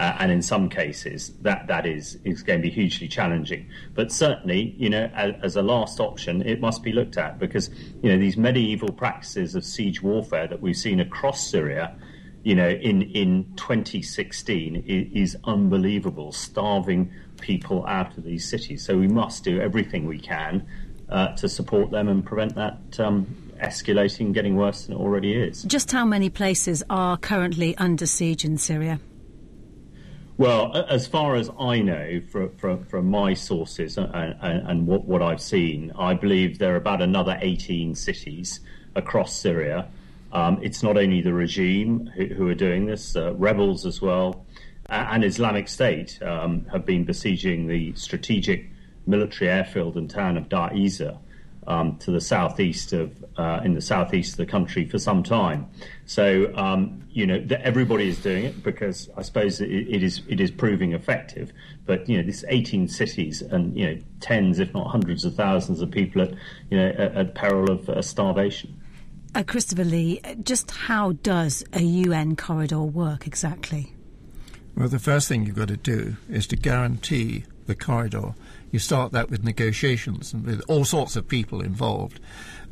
Uh, 0.00 0.16
and 0.18 0.32
in 0.32 0.40
some 0.40 0.70
cases, 0.70 1.34
that, 1.42 1.66
that 1.66 1.84
is, 1.84 2.16
is 2.24 2.42
going 2.42 2.58
to 2.58 2.62
be 2.62 2.70
hugely 2.70 3.06
challenging. 3.06 3.68
But 3.92 4.10
certainly, 4.10 4.74
you 4.78 4.88
know, 4.88 5.10
as, 5.14 5.34
as, 5.42 5.56
a 5.56 5.62
last 5.62 6.00
option, 6.00 6.40
it 6.40 6.58
must 6.58 6.82
be 6.82 6.90
looked 6.90 7.18
at 7.18 7.38
because, 7.38 7.68
you 8.02 8.08
know, 8.08 8.16
these 8.16 8.38
medieval 8.38 8.90
practices 8.92 9.54
of 9.54 9.62
siege 9.62 10.00
warfare 10.00 10.48
that 10.48 10.62
we've 10.62 10.74
seen 10.74 11.00
across 11.00 11.46
Syria, 11.46 11.94
you 12.44 12.54
know, 12.54 12.70
in, 12.70 13.02
in 13.02 13.44
2016 13.56 14.84
is, 14.86 15.34
is 15.34 15.36
unbelievable, 15.44 16.32
starving 16.32 17.12
people 17.42 17.84
out 17.84 18.16
of 18.16 18.24
these 18.24 18.48
cities. 18.48 18.82
So 18.82 18.96
we 18.96 19.06
must 19.06 19.44
do 19.44 19.60
everything 19.60 20.06
we 20.06 20.18
can 20.18 20.66
uh, 21.10 21.36
to 21.36 21.46
support 21.46 21.90
them 21.90 22.08
and 22.08 22.24
prevent 22.24 22.54
that 22.54 22.98
um, 23.00 23.26
escalating, 23.62 24.32
getting 24.32 24.56
worse 24.56 24.86
than 24.86 24.96
it 24.96 24.98
already 24.98 25.34
is. 25.34 25.62
Just 25.64 25.92
how 25.92 26.06
many 26.06 26.30
places 26.30 26.82
are 26.88 27.18
currently 27.18 27.76
under 27.76 28.06
siege 28.06 28.46
in 28.46 28.56
Syria? 28.56 28.98
Well, 30.40 30.74
as 30.88 31.06
far 31.06 31.36
as 31.36 31.50
I 31.60 31.80
know, 31.80 32.22
from, 32.30 32.56
from, 32.56 32.86
from 32.86 33.10
my 33.10 33.34
sources 33.34 33.98
and, 33.98 34.10
and, 34.14 34.66
and 34.66 34.86
what, 34.86 35.04
what, 35.04 35.20
I've 35.20 35.38
seen, 35.42 35.92
I 35.98 36.14
believe 36.14 36.58
there 36.58 36.72
are 36.72 36.76
about 36.76 37.02
another 37.02 37.38
18 37.42 37.94
cities 37.94 38.60
across 38.94 39.36
Syria. 39.36 39.88
Um, 40.32 40.58
it's 40.62 40.82
not 40.82 40.96
only 40.96 41.20
the 41.20 41.34
regime 41.34 42.06
who, 42.16 42.24
who 42.24 42.48
are 42.48 42.54
doing 42.54 42.86
this, 42.86 43.16
uh, 43.16 43.34
rebels 43.34 43.84
as 43.84 44.00
well, 44.00 44.46
uh, 44.88 45.08
and 45.10 45.26
Islamic 45.26 45.68
State 45.68 46.18
um, 46.22 46.64
have 46.72 46.86
been 46.86 47.04
besieging 47.04 47.66
the 47.66 47.94
strategic 47.94 48.64
military 49.06 49.50
airfield 49.50 49.98
and 49.98 50.08
town 50.08 50.38
of 50.38 50.48
Deir 50.48 50.70
ez-Zor 50.72 51.18
um, 51.66 51.96
to 51.98 52.10
the 52.10 52.20
southeast 52.20 52.92
of 52.92 53.24
uh, 53.36 53.60
in 53.64 53.74
the 53.74 53.80
southeast 53.80 54.32
of 54.32 54.36
the 54.38 54.46
country 54.46 54.86
for 54.86 54.98
some 54.98 55.22
time. 55.22 55.68
So 56.06 56.52
um, 56.56 57.04
you 57.10 57.26
know 57.26 57.44
everybody 57.62 58.08
is 58.08 58.18
doing 58.18 58.44
it 58.44 58.62
because 58.62 59.08
I 59.16 59.22
suppose 59.22 59.60
it, 59.60 59.70
it 59.70 60.02
is 60.02 60.22
it 60.28 60.40
is 60.40 60.50
proving 60.50 60.92
effective. 60.92 61.52
But 61.86 62.08
you 62.08 62.16
know 62.16 62.22
this 62.24 62.44
18 62.48 62.88
cities 62.88 63.42
and 63.42 63.76
you 63.76 63.86
know 63.86 64.00
tens, 64.20 64.58
if 64.58 64.72
not 64.74 64.88
hundreds 64.88 65.24
of 65.24 65.34
thousands 65.34 65.80
of 65.80 65.90
people 65.90 66.22
at 66.22 66.30
you 66.70 66.78
know 66.78 66.88
at, 66.88 67.16
at 67.16 67.34
peril 67.34 67.70
of 67.70 67.88
uh, 67.88 68.02
starvation. 68.02 68.76
Uh, 69.32 69.44
Christopher 69.44 69.84
Lee, 69.84 70.20
just 70.42 70.72
how 70.72 71.12
does 71.12 71.62
a 71.72 71.82
UN 71.82 72.34
corridor 72.34 72.80
work 72.80 73.28
exactly? 73.28 73.94
Well, 74.76 74.88
the 74.88 74.98
first 74.98 75.28
thing 75.28 75.46
you've 75.46 75.56
got 75.56 75.68
to 75.68 75.76
do 75.76 76.16
is 76.28 76.48
to 76.48 76.56
guarantee 76.56 77.44
the 77.66 77.76
corridor 77.76 78.34
you 78.70 78.78
start 78.78 79.12
that 79.12 79.30
with 79.30 79.44
negotiations 79.44 80.32
and 80.32 80.44
with 80.44 80.62
all 80.68 80.84
sorts 80.84 81.16
of 81.16 81.28
people 81.28 81.60
involved. 81.60 82.20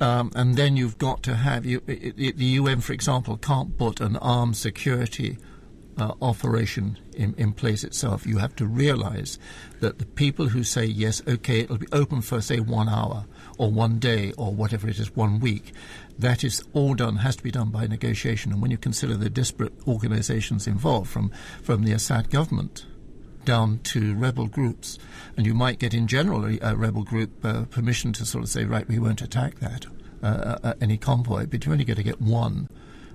Um, 0.00 0.30
and 0.34 0.56
then 0.56 0.76
you've 0.76 0.98
got 0.98 1.22
to 1.24 1.34
have 1.34 1.66
you, 1.66 1.82
it, 1.86 2.14
it, 2.16 2.36
the 2.36 2.44
UN, 2.44 2.80
for 2.80 2.92
example, 2.92 3.36
can't 3.36 3.76
put 3.76 4.00
an 4.00 4.16
armed 4.16 4.56
security 4.56 5.38
uh, 5.98 6.14
operation 6.22 6.96
in, 7.14 7.34
in, 7.36 7.52
place 7.52 7.82
itself. 7.82 8.24
You 8.24 8.38
have 8.38 8.54
to 8.56 8.66
realize 8.66 9.38
that 9.80 9.98
the 9.98 10.06
people 10.06 10.48
who 10.48 10.62
say 10.62 10.84
yes, 10.84 11.20
okay, 11.26 11.60
it'll 11.60 11.78
be 11.78 11.88
open 11.90 12.22
for 12.22 12.40
say 12.40 12.60
one 12.60 12.88
hour 12.88 13.24
or 13.58 13.70
one 13.70 13.98
day 13.98 14.32
or 14.38 14.52
whatever 14.52 14.88
it 14.88 15.00
is, 15.00 15.16
one 15.16 15.40
week. 15.40 15.72
That 16.16 16.44
is 16.44 16.62
all 16.72 16.94
done 16.94 17.16
has 17.16 17.34
to 17.36 17.42
be 17.42 17.50
done 17.50 17.70
by 17.70 17.88
negotiation. 17.88 18.52
And 18.52 18.62
when 18.62 18.70
you 18.70 18.78
consider 18.78 19.16
the 19.16 19.30
disparate 19.30 19.72
organisations 19.88 20.68
involved, 20.68 21.10
from 21.10 21.32
from 21.62 21.82
the 21.82 21.92
Assad 21.92 22.30
government 22.30 22.86
down 23.48 23.78
to 23.82 24.14
rebel 24.14 24.46
groups, 24.46 24.98
and 25.34 25.46
you 25.46 25.54
might 25.54 25.78
get 25.78 25.94
in 25.94 26.06
general 26.06 26.44
a, 26.60 26.76
rebel 26.76 27.02
group 27.02 27.30
uh, 27.42 27.64
permission 27.64 28.12
to 28.12 28.26
sort 28.26 28.44
of 28.44 28.50
say, 28.50 28.66
right, 28.66 28.86
we 28.86 28.98
won't 28.98 29.22
attack 29.22 29.58
that, 29.58 29.86
uh, 30.22 30.26
uh, 30.26 30.58
uh 30.62 30.74
any 30.82 30.98
convoy, 30.98 31.46
but 31.46 31.64
you're 31.64 31.72
only 31.72 31.86
going 31.86 31.96
to 31.96 32.02
get 32.02 32.20
one 32.20 32.68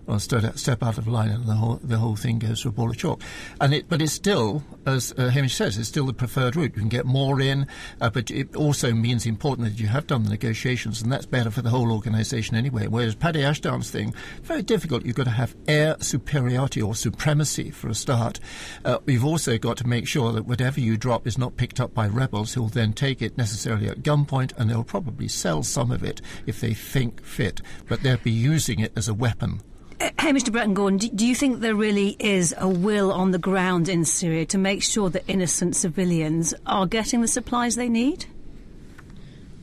or 0.08 0.20
step 0.20 0.84
out 0.84 0.98
of 0.98 1.08
line, 1.08 1.30
and 1.30 1.46
the 1.46 1.56
whole 1.56 1.80
the 1.84 1.98
whole 1.98 2.16
thing 2.16 2.40
goes 2.40 2.62
to 2.62 2.70
a 2.70 2.72
ball 2.72 2.90
of 2.90 2.98
chalk. 2.98 3.22
And 3.62 3.74
it, 3.74 3.86
but 3.88 4.02
it's 4.02 4.14
still, 4.14 4.64
as 4.86 5.14
uh, 5.18 5.30
Hamish 5.30 5.56
says, 5.56 5.78
it's 5.78 5.88
still 5.88 6.06
the 6.06 6.14
preferred 6.14 6.56
route. 6.56 6.74
You 6.76 6.82
can 6.82 6.90
get 6.90 7.06
more 7.06 7.40
in, 7.40 7.68
uh, 8.02 8.10
but 8.10 8.30
it 8.32 8.56
also 8.56 8.94
means 8.94 9.26
important 9.26 9.68
that 9.68 9.80
you 9.80 9.88
have 9.88 10.08
done 10.08 10.24
the 10.24 10.30
negotiations, 10.30 11.02
and 11.02 11.12
that's 11.12 11.26
better 11.26 11.52
for 11.52 11.62
the 11.62 11.70
whole 11.70 11.92
organisation 11.92 12.56
anyway. 12.56 12.88
Whereas 12.88 13.16
Paddy 13.16 13.44
Ashdown's 13.44 13.90
thing, 13.90 14.14
very 14.44 14.62
difficult. 14.62 15.06
You've 15.06 15.16
got 15.16 15.26
to 15.26 15.32
have 15.32 15.56
air 15.68 15.96
superiority 16.00 16.82
or 16.82 16.96
supremacy 16.96 17.72
for 17.72 17.90
a 17.90 17.96
start. 17.96 18.40
Uh, 18.84 19.00
we've 19.06 19.26
also 19.26 19.58
got 19.58 19.78
to 19.78 19.88
make 19.88 20.08
sure 20.08 20.32
that 20.32 20.46
whatever 20.46 20.80
you 20.80 20.98
drop 20.98 21.28
is 21.28 21.38
not 21.38 21.58
picked 21.58 21.80
up 21.80 21.94
by 21.94 22.08
rebels 22.08 22.54
who'll 22.54 22.68
then 22.68 22.94
take 22.94 23.22
it 23.22 23.38
necessarily 23.38 23.88
at 23.88 24.04
gunpoint, 24.04 24.54
and 24.58 24.70
they'll 24.70 24.84
probably 24.84 25.28
sell 25.28 25.64
some 25.64 25.92
of 25.92 26.04
it 26.04 26.22
if 26.46 26.60
they 26.60 26.74
think 26.74 27.24
fit, 27.24 27.62
but 27.88 28.04
they'll 28.04 28.18
be 28.18 28.32
using 28.32 28.80
it 28.80 28.92
as 28.96 29.08
a 29.08 29.14
weapon 29.14 29.62
Hey, 30.00 30.32
Mr. 30.32 30.52
Bretton 30.52 30.74
Gordon, 30.74 30.98
do, 30.98 31.10
do, 31.10 31.28
you 31.28 31.36
think 31.36 31.60
there 31.60 31.76
really 31.76 32.16
is 32.20 32.54
a 32.58 32.68
will 32.68 33.12
on 33.12 33.32
the 33.32 33.38
ground 33.38 33.90
in 33.90 34.06
Syria 34.06 34.46
to 34.48 34.58
make 34.58 34.82
sure 34.82 35.10
that 35.10 35.24
innocent 35.28 35.76
civilians 35.76 36.54
are 36.66 36.86
getting 36.86 37.22
the 37.22 37.28
supplies 37.28 37.76
they 37.76 37.90
need? 37.90 38.26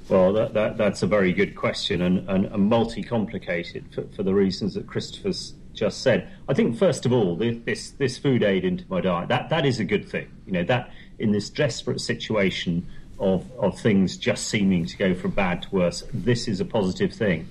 Well, 0.08 0.32
that, 0.32 0.54
that, 0.54 0.76
that's 0.76 1.02
a 1.02 1.06
very 1.06 1.32
good 1.32 1.54
question 1.54 2.02
and, 2.02 2.28
and, 2.28 2.46
and 2.46 2.68
multi 2.68 3.02
complicated 3.02 3.84
for, 3.94 4.02
for, 4.14 4.22
the 4.22 4.34
reasons 4.34 4.74
that 4.74 4.86
Christopher's 4.86 5.54
just 5.72 6.02
said. 6.02 6.28
I 6.48 6.54
think, 6.54 6.76
first 6.76 7.06
of 7.06 7.12
all, 7.12 7.36
this, 7.36 7.92
this 7.92 8.18
food 8.18 8.42
aid 8.42 8.64
into 8.64 8.84
Madaya, 8.84 9.28
that, 9.28 9.50
that 9.50 9.64
is 9.64 9.78
a 9.78 9.84
good 9.84 10.08
thing. 10.08 10.28
You 10.46 10.52
know, 10.52 10.64
that 10.64 10.90
in 11.18 11.32
this 11.32 11.48
desperate 11.48 12.00
situation 12.00 12.86
of, 13.20 13.50
of 13.58 13.78
things 13.78 14.16
just 14.16 14.48
seeming 14.48 14.84
to 14.86 14.96
go 14.96 15.14
from 15.14 15.30
bad 15.30 15.62
to 15.62 15.70
worse, 15.70 16.02
this 16.12 16.48
is 16.48 16.60
a 16.60 16.64
positive 16.64 17.12
thing. 17.12 17.48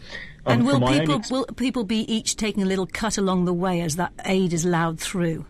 And 0.49 0.65
will 0.65 0.79
people 0.87 1.15
ex- 1.15 1.31
will 1.31 1.45
people 1.45 1.83
be 1.83 2.11
each 2.11 2.35
taking 2.35 2.63
a 2.63 2.65
little 2.65 2.87
cut 2.87 3.17
along 3.17 3.45
the 3.45 3.53
way 3.53 3.81
as 3.81 3.95
that 3.97 4.13
aid 4.25 4.53
is 4.53 4.65
loud 4.65 4.99
through? 4.99 5.45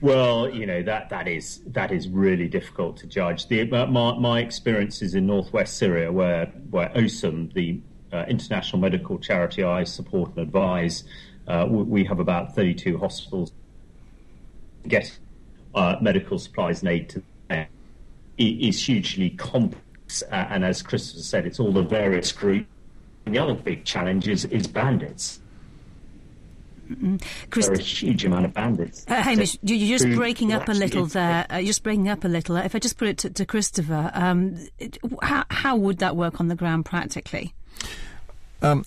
Well, 0.00 0.50
you 0.50 0.66
know 0.66 0.82
that 0.82 1.08
that 1.08 1.26
is 1.28 1.62
that 1.68 1.90
is 1.90 2.08
really 2.08 2.46
difficult 2.46 2.98
to 2.98 3.06
judge. 3.06 3.48
The, 3.48 3.70
uh, 3.72 3.86
my, 3.86 4.18
my 4.18 4.40
experiences 4.40 5.14
in 5.14 5.26
northwest 5.26 5.78
Syria, 5.78 6.12
where 6.12 6.46
where 6.70 6.90
OSOM, 6.90 7.52
the 7.54 7.80
uh, 8.12 8.24
international 8.28 8.80
medical 8.80 9.18
charity 9.18 9.64
I 9.64 9.84
support 9.84 10.30
and 10.36 10.40
advise, 10.40 11.04
uh, 11.48 11.66
we 11.68 12.04
have 12.04 12.20
about 12.20 12.54
32 12.54 12.98
hospitals 12.98 13.52
get 14.86 15.18
uh, 15.74 15.96
medical 16.02 16.38
supplies 16.38 16.82
and 16.82 16.90
aid 16.90 17.08
to 17.08 17.22
them. 17.48 17.66
It 18.36 18.42
is 18.42 18.84
hugely 18.84 19.30
complex, 19.30 20.22
uh, 20.24 20.34
and 20.34 20.64
as 20.64 20.82
Christopher 20.82 21.22
said, 21.22 21.46
it's 21.46 21.58
all 21.58 21.72
the 21.72 21.82
various 21.82 22.30
groups 22.32 22.68
the 23.24 23.38
other 23.38 23.54
big 23.54 23.84
challenge 23.84 24.28
is, 24.28 24.44
is 24.46 24.66
bandits. 24.66 25.40
Chris, 27.50 27.66
there 27.66 27.76
are 27.76 27.78
a 27.78 27.82
huge 27.82 28.24
amount 28.24 28.44
of 28.44 28.52
bandits. 28.52 29.06
Uh, 29.08 29.14
Hamish, 29.22 29.56
you're 29.62 29.98
just 29.98 30.16
breaking 30.16 30.52
up 30.52 30.68
a 30.68 30.72
little 30.72 31.06
there. 31.06 31.46
Uh, 31.48 31.62
just 31.62 31.82
breaking 31.82 32.08
up 32.08 32.24
a 32.24 32.28
little. 32.28 32.56
If 32.56 32.74
I 32.74 32.78
just 32.78 32.98
put 32.98 33.08
it 33.08 33.18
to, 33.18 33.30
to 33.30 33.46
Christopher, 33.46 34.10
um, 34.12 34.58
it, 34.78 34.98
how, 35.22 35.44
how, 35.50 35.76
would 35.76 35.98
that 35.98 36.14
work 36.14 36.40
on 36.40 36.48
the 36.48 36.54
ground 36.54 36.84
practically? 36.84 37.54
Um, 38.60 38.84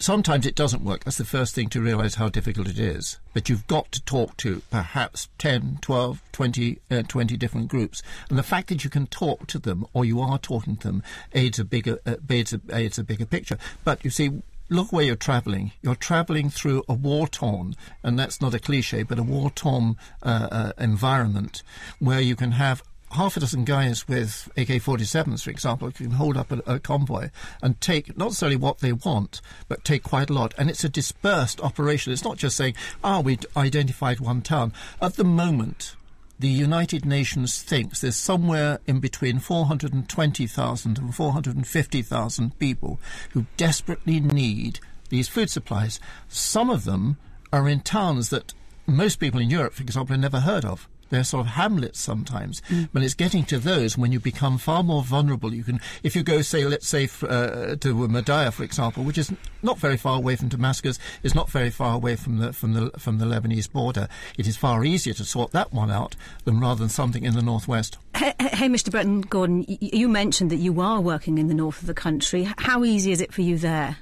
sometimes 0.00 0.46
it 0.46 0.54
doesn't 0.54 0.82
work. 0.82 1.04
That's 1.04 1.18
the 1.18 1.24
first 1.24 1.54
thing 1.54 1.68
to 1.68 1.80
realize 1.80 2.16
how 2.16 2.28
difficult 2.28 2.68
it 2.68 2.78
is. 2.78 3.18
But 3.34 3.48
you've 3.48 3.66
got 3.66 3.92
to 3.92 4.02
talk 4.02 4.36
to 4.38 4.62
perhaps 4.70 5.28
10, 5.38 5.78
12, 5.80 6.22
20, 6.32 6.78
uh, 6.90 7.02
20 7.06 7.36
different 7.36 7.68
groups. 7.68 8.02
And 8.28 8.38
the 8.38 8.42
fact 8.42 8.68
that 8.68 8.82
you 8.82 8.90
can 8.90 9.06
talk 9.06 9.46
to 9.48 9.58
them 9.58 9.86
or 9.92 10.04
you 10.04 10.20
are 10.20 10.38
talking 10.38 10.76
to 10.78 10.88
them 10.88 11.02
aids 11.34 11.58
a 11.58 11.64
bigger, 11.64 11.98
uh, 12.06 12.16
aids, 12.28 12.52
a, 12.52 12.60
aids 12.72 12.98
a 12.98 13.04
bigger 13.04 13.26
picture. 13.26 13.58
But 13.84 14.04
you 14.04 14.10
see, 14.10 14.42
look 14.70 14.92
where 14.92 15.04
you're 15.04 15.16
traveling. 15.16 15.72
You're 15.82 15.94
traveling 15.94 16.48
through 16.48 16.84
a 16.88 16.94
war 16.94 17.28
torn, 17.28 17.74
and 18.02 18.18
that's 18.18 18.40
not 18.40 18.54
a 18.54 18.58
cliche, 18.58 19.02
but 19.02 19.18
a 19.18 19.22
war 19.22 19.50
torn 19.50 19.96
uh, 20.22 20.48
uh, 20.50 20.72
environment 20.78 21.62
where 21.98 22.20
you 22.20 22.36
can 22.36 22.52
have 22.52 22.82
half 23.12 23.36
a 23.36 23.40
dozen 23.40 23.64
guys 23.64 24.06
with 24.06 24.48
AK 24.56 24.68
47s, 24.68 25.42
for 25.42 25.50
example, 25.50 25.90
can 25.90 26.12
hold 26.12 26.36
up 26.36 26.52
a, 26.52 26.62
a, 26.66 26.78
convoy 26.78 27.30
and 27.62 27.80
take 27.80 28.16
not 28.16 28.26
necessarily 28.26 28.56
what 28.56 28.78
they 28.78 28.92
want, 28.92 29.40
but 29.68 29.84
take 29.84 30.02
quite 30.02 30.30
a 30.30 30.32
lot. 30.32 30.54
And 30.56 30.70
it's 30.70 30.84
a 30.84 30.88
dispersed 30.88 31.60
operation. 31.60 32.12
It's 32.12 32.24
not 32.24 32.38
just 32.38 32.56
saying, 32.56 32.74
ah, 33.02 33.20
we 33.20 33.38
identified 33.56 34.20
one 34.20 34.42
town. 34.42 34.72
At 35.02 35.14
the 35.14 35.24
moment, 35.24 35.96
the 36.38 36.48
United 36.48 37.04
Nations 37.04 37.62
thinks 37.62 38.00
there's 38.00 38.16
somewhere 38.16 38.78
in 38.86 39.00
between 39.00 39.40
420,000 39.40 40.98
and 40.98 41.14
450,000 41.14 42.58
people 42.58 43.00
who 43.32 43.46
desperately 43.56 44.20
need 44.20 44.80
these 45.10 45.28
food 45.28 45.50
supplies. 45.50 46.00
Some 46.28 46.70
of 46.70 46.84
them 46.84 47.18
are 47.52 47.68
in 47.68 47.80
towns 47.80 48.30
that 48.30 48.54
most 48.90 49.16
people 49.16 49.40
in 49.40 49.50
Europe, 49.50 49.74
for 49.74 49.82
example, 49.82 50.14
have 50.14 50.20
never 50.20 50.40
heard 50.40 50.64
of. 50.64 50.88
They're 51.10 51.24
sort 51.24 51.46
of 51.46 51.52
hamlets 51.52 52.00
sometimes, 52.00 52.62
mm. 52.68 52.88
but 52.92 53.02
it's 53.02 53.14
getting 53.14 53.44
to 53.46 53.58
those 53.58 53.98
when 53.98 54.12
you 54.12 54.20
become 54.20 54.58
far 54.58 54.84
more 54.84 55.02
vulnerable. 55.02 55.52
You 55.52 55.64
can, 55.64 55.80
if 56.04 56.14
you 56.14 56.22
go, 56.22 56.40
say, 56.40 56.64
let's 56.64 56.86
say 56.86 57.04
uh, 57.22 57.74
to 57.74 57.94
Madaya, 58.08 58.52
for 58.52 58.62
example, 58.62 59.02
which 59.02 59.18
is 59.18 59.32
not 59.60 59.78
very 59.78 59.96
far 59.96 60.16
away 60.16 60.36
from 60.36 60.48
Damascus, 60.48 61.00
is 61.24 61.34
not 61.34 61.50
very 61.50 61.70
far 61.70 61.94
away 61.96 62.14
from 62.14 62.38
the 62.38 62.52
from 62.52 62.74
the 62.74 62.90
from 62.96 63.18
the 63.18 63.26
Lebanese 63.26 63.70
border. 63.70 64.08
It 64.38 64.46
is 64.46 64.56
far 64.56 64.84
easier 64.84 65.14
to 65.14 65.24
sort 65.24 65.50
that 65.50 65.72
one 65.72 65.90
out 65.90 66.14
than 66.44 66.60
rather 66.60 66.78
than 66.78 66.88
something 66.88 67.24
in 67.24 67.34
the 67.34 67.42
northwest. 67.42 67.98
Hey, 68.14 68.32
hey 68.38 68.68
Mr. 68.68 68.92
Bretton 68.92 69.22
Gordon, 69.22 69.64
you 69.68 70.08
mentioned 70.08 70.50
that 70.50 70.56
you 70.56 70.80
are 70.80 71.00
working 71.00 71.38
in 71.38 71.48
the 71.48 71.54
north 71.54 71.80
of 71.80 71.88
the 71.88 71.94
country. 71.94 72.48
How 72.58 72.84
easy 72.84 73.10
is 73.10 73.20
it 73.20 73.32
for 73.32 73.42
you 73.42 73.58
there? 73.58 73.96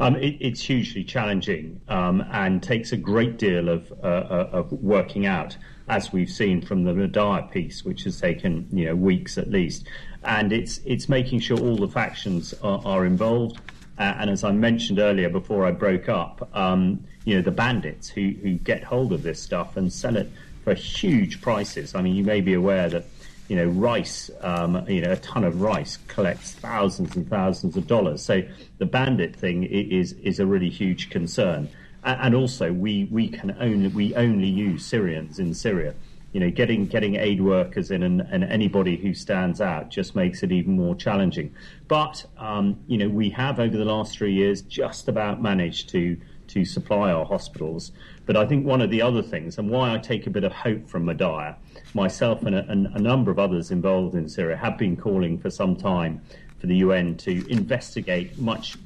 Um, 0.00 0.16
it, 0.16 0.36
it's 0.40 0.60
hugely 0.60 1.04
challenging 1.04 1.80
um, 1.88 2.24
and 2.32 2.62
takes 2.62 2.92
a 2.92 2.96
great 2.96 3.38
deal 3.38 3.68
of, 3.68 3.92
uh, 4.02 4.06
uh 4.06 4.48
of 4.52 4.72
working 4.72 5.26
out 5.26 5.56
as 5.88 6.12
we've 6.12 6.30
seen 6.30 6.62
from 6.62 6.84
the 6.84 6.92
Madaya 6.92 7.50
piece, 7.50 7.84
which 7.84 8.04
has 8.04 8.20
taken 8.20 8.66
you 8.72 8.86
know 8.86 8.94
weeks 8.94 9.38
at 9.38 9.50
least. 9.50 9.86
And 10.22 10.52
it's 10.52 10.80
it's 10.84 11.08
making 11.08 11.40
sure 11.40 11.58
all 11.58 11.76
the 11.76 11.88
factions 11.88 12.54
are, 12.62 12.80
are 12.84 13.04
involved. 13.04 13.58
Uh, 13.98 14.14
and 14.18 14.30
as 14.30 14.42
I 14.42 14.50
mentioned 14.50 14.98
earlier, 14.98 15.28
before 15.28 15.66
I 15.66 15.70
broke 15.70 16.08
up, 16.08 16.48
um, 16.56 17.04
you 17.24 17.36
know 17.36 17.42
the 17.42 17.50
bandits 17.50 18.08
who 18.08 18.34
who 18.42 18.54
get 18.54 18.82
hold 18.82 19.12
of 19.12 19.22
this 19.22 19.40
stuff 19.40 19.76
and 19.76 19.92
sell 19.92 20.16
it 20.16 20.30
for 20.64 20.74
huge 20.74 21.40
prices. 21.42 21.94
I 21.94 22.00
mean, 22.00 22.14
you 22.14 22.24
may 22.24 22.40
be 22.40 22.54
aware 22.54 22.88
that 22.88 23.04
you 23.48 23.56
know 23.56 23.66
rice, 23.66 24.30
um, 24.40 24.88
you 24.88 25.00
know, 25.00 25.12
a 25.12 25.16
ton 25.16 25.44
of 25.44 25.60
rice 25.60 25.98
collects 26.08 26.52
thousands 26.52 27.14
and 27.16 27.28
thousands 27.28 27.76
of 27.76 27.86
dollars. 27.86 28.22
So 28.22 28.42
the 28.78 28.86
bandit 28.86 29.36
thing 29.36 29.64
is 29.64 30.12
is 30.14 30.40
a 30.40 30.46
really 30.46 30.70
huge 30.70 31.10
concern 31.10 31.68
and 32.04 32.34
also 32.34 32.72
we 32.72 33.08
we 33.10 33.28
can 33.28 33.56
only 33.60 33.88
we 33.88 34.14
only 34.14 34.48
use 34.48 34.84
Syrians 34.84 35.38
in 35.38 35.54
Syria. 35.54 35.94
you 36.32 36.40
know, 36.40 36.50
getting 36.50 36.86
getting 36.86 37.14
aid 37.14 37.40
workers 37.40 37.90
in 37.90 38.02
and, 38.02 38.20
and 38.20 38.44
anybody 38.44 38.96
who 38.96 39.14
stands 39.14 39.60
out 39.60 39.88
just 39.88 40.14
makes 40.16 40.42
it 40.42 40.50
even 40.52 40.76
more 40.76 40.94
challenging. 40.96 41.54
But 41.88 42.26
um, 42.36 42.80
you 42.88 42.98
know, 42.98 43.08
we 43.08 43.30
have 43.30 43.60
over 43.60 43.76
the 43.76 43.84
last 43.84 44.18
three 44.18 44.34
years 44.34 44.60
just 44.62 45.08
about 45.08 45.40
managed 45.40 45.88
to 45.90 46.16
to 46.48 46.64
supply 46.64 47.10
our 47.10 47.24
hospitals. 47.24 47.92
But 48.26 48.36
I 48.36 48.46
think 48.46 48.66
one 48.66 48.82
of 48.82 48.90
the 48.90 49.00
other 49.00 49.22
things, 49.22 49.58
and 49.58 49.70
why 49.70 49.94
I 49.94 49.98
take 49.98 50.26
a 50.26 50.30
bit 50.30 50.44
of 50.44 50.52
hope 50.52 50.88
from 50.88 51.06
Madaya, 51.06 51.56
myself 51.94 52.42
and 52.42 52.54
a, 52.54 52.68
and 52.70 52.86
a 52.88 53.00
number 53.00 53.30
of 53.30 53.38
others 53.38 53.70
involved 53.70 54.14
in 54.14 54.28
Syria 54.28 54.56
have 54.56 54.76
been 54.76 54.96
calling 54.96 55.38
for 55.38 55.50
some 55.50 55.76
time 55.76 56.20
for 56.58 56.66
the 56.66 56.76
UN 56.76 57.16
to 57.18 57.50
investigate 57.50 58.38
much 58.38 58.76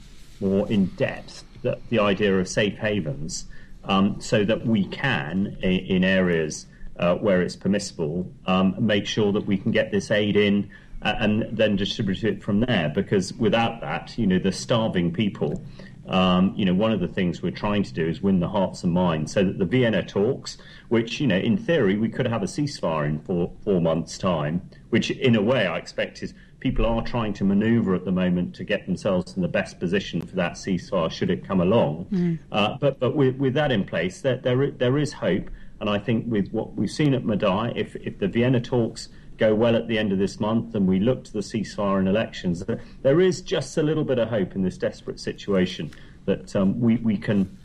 more 0.41 0.71
in 0.71 0.87
depth 0.87 1.45
the, 1.63 1.79
the 1.91 1.99
idea 1.99 2.39
of 2.39 2.49
safe 2.49 2.77
havens, 2.77 3.47
um, 3.85 4.21
so 4.21 4.45
that 4.45 4.67
we 4.67 4.85
can, 4.87 5.57
in, 5.63 5.71
in 5.71 6.05
areas 6.05 6.67
uh, 6.99 7.15
where 7.15 7.43
it's 7.43 7.57
permissible, 7.57 8.31
um, 8.47 8.75
make 8.79 9.07
sure 9.07 9.33
that 9.33 9.47
we 9.47 9.57
can 9.57 9.71
get 9.71 9.91
this 9.91 10.11
aid 10.11 10.37
in 10.37 10.71
uh, 11.03 11.15
and 11.19 11.47
then 11.57 11.77
distribute 11.77 12.25
it 12.25 12.43
from 12.43 12.61
there. 12.61 12.91
Because 12.95 13.33
without 13.35 13.81
that, 13.81 14.17
you 14.19 14.27
know, 14.27 14.39
the 14.39 14.53
starving 14.53 15.13
people. 15.13 15.63
Um, 16.09 16.55
you 16.57 16.65
know, 16.65 16.75
one 16.75 16.93
of 16.93 17.01
the 17.01 17.09
things 17.09 17.43
we're 17.43 17.51
trying 17.51 17.83
to 17.83 17.93
do 17.93 18.07
is 18.07 18.23
win 18.23 18.41
the 18.41 18.49
hearts 18.49 18.83
and 18.83 18.93
minds 18.93 19.33
so 19.33 19.45
that 19.45 19.59
the 19.59 19.67
Vienna 19.67 20.03
talks, 20.03 20.57
which, 20.89 21.21
you 21.21 21.27
know, 21.27 21.37
in 21.37 21.57
theory, 21.59 21.99
we 21.99 22.09
could 22.09 22.27
have 22.27 22.43
a 22.43 22.47
ceasefire 22.47 23.07
in 23.07 23.21
four, 23.21 23.53
four 23.63 23.81
months' 23.81 24.17
time, 24.17 24.63
which 24.89 25.11
in 25.11 25.37
a 25.37 25.43
way 25.43 25.67
I 25.67 25.77
expect 25.77 26.23
is 26.23 26.33
people 26.61 26.87
are 26.87 27.03
trying 27.03 27.35
to 27.35 27.45
maneuver 27.45 27.95
at 27.95 28.05
the 28.05 28.13
moment 28.13 28.55
to 28.57 28.65
get 28.65 28.87
themselves 28.87 29.37
in 29.37 29.43
the 29.43 29.49
best 29.49 29.79
position 29.79 30.21
for 30.21 30.35
that 30.37 30.53
ceasefire 30.53 31.11
should 31.11 31.31
it 31.31 31.47
come 31.47 31.61
along. 31.61 32.07
Mm. 32.11 32.39
Uh, 32.51 32.77
but 32.81 32.99
but 32.99 33.15
with, 33.15 33.37
with 33.37 33.55
that 33.55 33.71
in 33.71 33.85
place, 33.85 34.23
there, 34.23 34.39
there, 34.39 34.71
there 34.71 34.99
is 34.99 35.13
hope. 35.13 35.51
And 35.81 35.89
I 35.89 35.99
think 35.99 36.25
with 36.27 36.51
what 36.51 36.75
we've 36.75 36.91
seen 36.91 37.15
at 37.15 37.23
Madaya, 37.23 37.77
if, 37.77 37.95
if 37.97 38.19
the 38.19 38.27
Vienna 38.27 38.61
talks 38.61 39.09
go 39.39 39.55
well 39.55 39.77
at 39.77 39.89
the 39.89 39.99
end 39.99 40.13
of 40.13 40.19
this 40.19 40.39
month 40.41 40.75
and 40.75 40.87
we 40.87 40.99
look 40.99 41.25
to 41.25 41.33
the 41.33 41.39
ceasefire 41.41 41.99
and 41.99 42.09
elections, 42.09 42.65
there 43.03 43.21
is 43.21 43.41
just 43.41 43.79
a 43.79 43.83
little 43.83 44.05
bit 44.05 44.19
of 44.19 44.29
hope 44.29 44.55
in 44.55 44.63
this 44.63 44.77
desperate 44.77 45.21
situation 45.21 45.91
that 46.27 46.55
um, 46.55 46.79
we, 46.81 46.97
we 46.97 47.17
can 47.17 47.57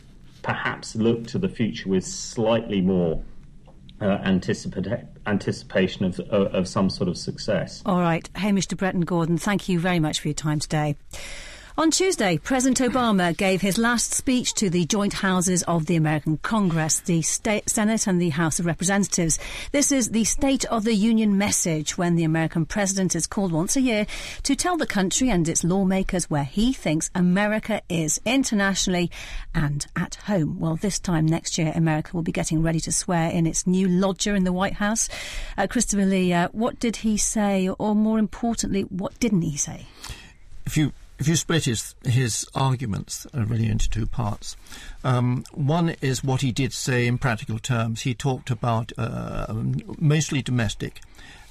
perhaps 0.42 0.94
look 0.94 1.26
to 1.26 1.38
the 1.38 1.48
future 1.48 1.88
with 1.88 2.04
slightly 2.04 2.80
more 2.80 3.22
uh, 4.00 4.18
anticipation 5.26 6.04
of, 6.04 6.20
of, 6.20 6.54
of 6.54 6.68
some 6.68 6.90
sort 6.90 7.08
of 7.08 7.16
success. 7.16 7.82
All 7.86 8.00
right. 8.00 8.28
Hamish 8.34 8.66
de 8.66 8.76
Bretton 8.76 9.02
Gordon, 9.02 9.38
thank 9.38 9.68
you 9.68 9.78
very 9.80 9.98
much 10.00 10.20
for 10.20 10.28
your 10.28 10.34
time 10.34 10.58
today. 10.58 10.96
On 11.76 11.90
Tuesday, 11.90 12.38
President 12.38 12.78
Obama 12.78 13.36
gave 13.36 13.60
his 13.60 13.78
last 13.78 14.14
speech 14.14 14.54
to 14.54 14.70
the 14.70 14.84
joint 14.84 15.12
houses 15.12 15.64
of 15.64 15.86
the 15.86 15.96
American 15.96 16.36
Congress, 16.36 17.00
the 17.00 17.20
State, 17.22 17.68
Senate 17.68 18.06
and 18.06 18.22
the 18.22 18.28
House 18.28 18.60
of 18.60 18.66
Representatives. 18.66 19.40
This 19.72 19.90
is 19.90 20.10
the 20.10 20.22
State 20.22 20.64
of 20.66 20.84
the 20.84 20.94
Union 20.94 21.36
message 21.36 21.98
when 21.98 22.14
the 22.14 22.22
American 22.22 22.64
president 22.64 23.16
is 23.16 23.26
called 23.26 23.50
once 23.50 23.74
a 23.74 23.80
year 23.80 24.06
to 24.44 24.54
tell 24.54 24.76
the 24.76 24.86
country 24.86 25.28
and 25.28 25.48
its 25.48 25.64
lawmakers 25.64 26.30
where 26.30 26.44
he 26.44 26.72
thinks 26.72 27.10
America 27.12 27.82
is 27.88 28.20
internationally 28.24 29.10
and 29.52 29.84
at 29.96 30.14
home. 30.14 30.60
Well, 30.60 30.76
this 30.76 31.00
time 31.00 31.26
next 31.26 31.58
year, 31.58 31.72
America 31.74 32.10
will 32.12 32.22
be 32.22 32.30
getting 32.30 32.62
ready 32.62 32.78
to 32.80 32.92
swear 32.92 33.32
in 33.32 33.48
its 33.48 33.66
new 33.66 33.88
lodger 33.88 34.36
in 34.36 34.44
the 34.44 34.52
White 34.52 34.74
House. 34.74 35.08
Uh, 35.58 35.66
Christopher 35.66 36.06
Lee, 36.06 36.32
uh, 36.32 36.50
what 36.52 36.78
did 36.78 36.94
he 36.98 37.16
say, 37.16 37.68
or 37.68 37.96
more 37.96 38.20
importantly, 38.20 38.82
what 38.82 39.18
didn't 39.18 39.42
he 39.42 39.56
say? 39.56 39.86
If 40.64 40.76
you 40.76 40.92
if 41.24 41.28
you 41.28 41.36
split 41.36 41.64
his 41.64 41.94
his 42.04 42.46
arguments 42.54 43.26
really 43.32 43.66
into 43.66 43.88
two 43.88 44.04
parts, 44.04 44.58
um, 45.02 45.42
one 45.52 45.96
is 46.02 46.22
what 46.22 46.42
he 46.42 46.52
did 46.52 46.74
say 46.74 47.06
in 47.06 47.16
practical 47.16 47.58
terms. 47.58 48.02
He 48.02 48.12
talked 48.12 48.50
about 48.50 48.92
uh, 48.98 49.46
mostly 49.98 50.42
domestic 50.42 51.00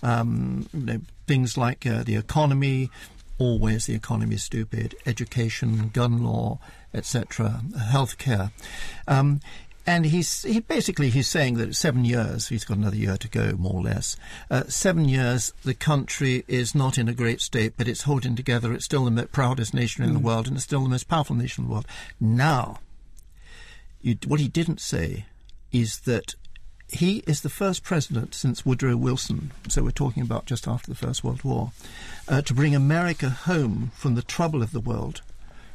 um, 0.04 0.69
you 0.76 0.80
know, 0.80 1.02
things 1.26 1.58
like 1.58 1.88
uh, 1.88 2.04
the 2.04 2.15
economy. 2.15 2.91
Always 3.39 3.88
the 3.88 3.95
economy 3.95 4.36
is 4.36 4.43
stupid. 4.43 4.93
Education, 5.08 5.89
gun 5.91 6.24
law, 6.24 6.60
etc. 6.93 7.62
Healthcare. 7.76 8.52
Um, 9.08 9.39
and 9.86 10.06
he's 10.06 10.43
he 10.43 10.60
basically 10.60 11.10
he's 11.10 11.28
saying 11.28 11.56
that 11.56 11.76
seven 11.76 12.06
years 12.06 12.48
he's 12.48 12.65
got 12.65 12.78
another 12.78 12.96
year 12.96 13.17
to 13.17 13.28
go 13.28 13.54
more 13.58 13.76
or 13.76 13.82
less 13.82 14.15
uh, 14.50 14.63
seven 14.67 15.08
years 15.08 15.54
the 15.63 15.74
country 15.74 16.43
is 16.48 16.74
not 16.74 16.98
in 16.98 17.10
a 17.10 17.13
great 17.13 17.41
state 17.41 17.74
but 17.78 17.88
it's 17.88 18.04
holding 18.04 18.36
together 18.36 18.74
it's 18.74 18.86
still 18.86 19.06
the 19.06 19.26
proudest 19.28 19.74
nation 19.74 20.04
in 20.04 20.12
mm. 20.12 20.13
the 20.13 20.19
world 20.19 20.48
and 20.48 20.56
it's 20.56 20.65
still 20.65 20.84
the 20.84 20.89
most 20.89 21.08
powerful 21.08 21.36
nation 21.36 21.63
in 21.63 21.67
the 21.67 21.74
world 21.74 21.88
now 22.19 22.80
you, 24.02 24.17
what 24.28 24.39
he 24.39 24.48
didn't 24.48 24.82
say 24.82 25.26
is 25.72 26.00
that 26.02 26.36
he 26.89 27.24
is 27.26 27.41
the 27.41 27.50
first 27.50 27.84
president 27.84 28.36
since 28.36 28.65
Woodrow 28.65 28.96
Wilson, 28.96 29.52
so 29.67 29.84
we're 29.84 29.91
talking 29.91 30.22
about 30.22 30.46
just 30.46 30.67
after 30.67 30.91
the 30.91 30.96
First 30.96 31.24
World 31.24 31.43
War, 31.43 31.72
uh, 32.28 32.41
to 32.43 32.54
bring 32.54 32.76
America 32.76 33.30
home 33.30 33.91
from 33.96 34.13
the 34.13 34.22
trouble 34.22 34.62
of 34.62 34.72
the 34.72 34.80
world. 34.80 35.22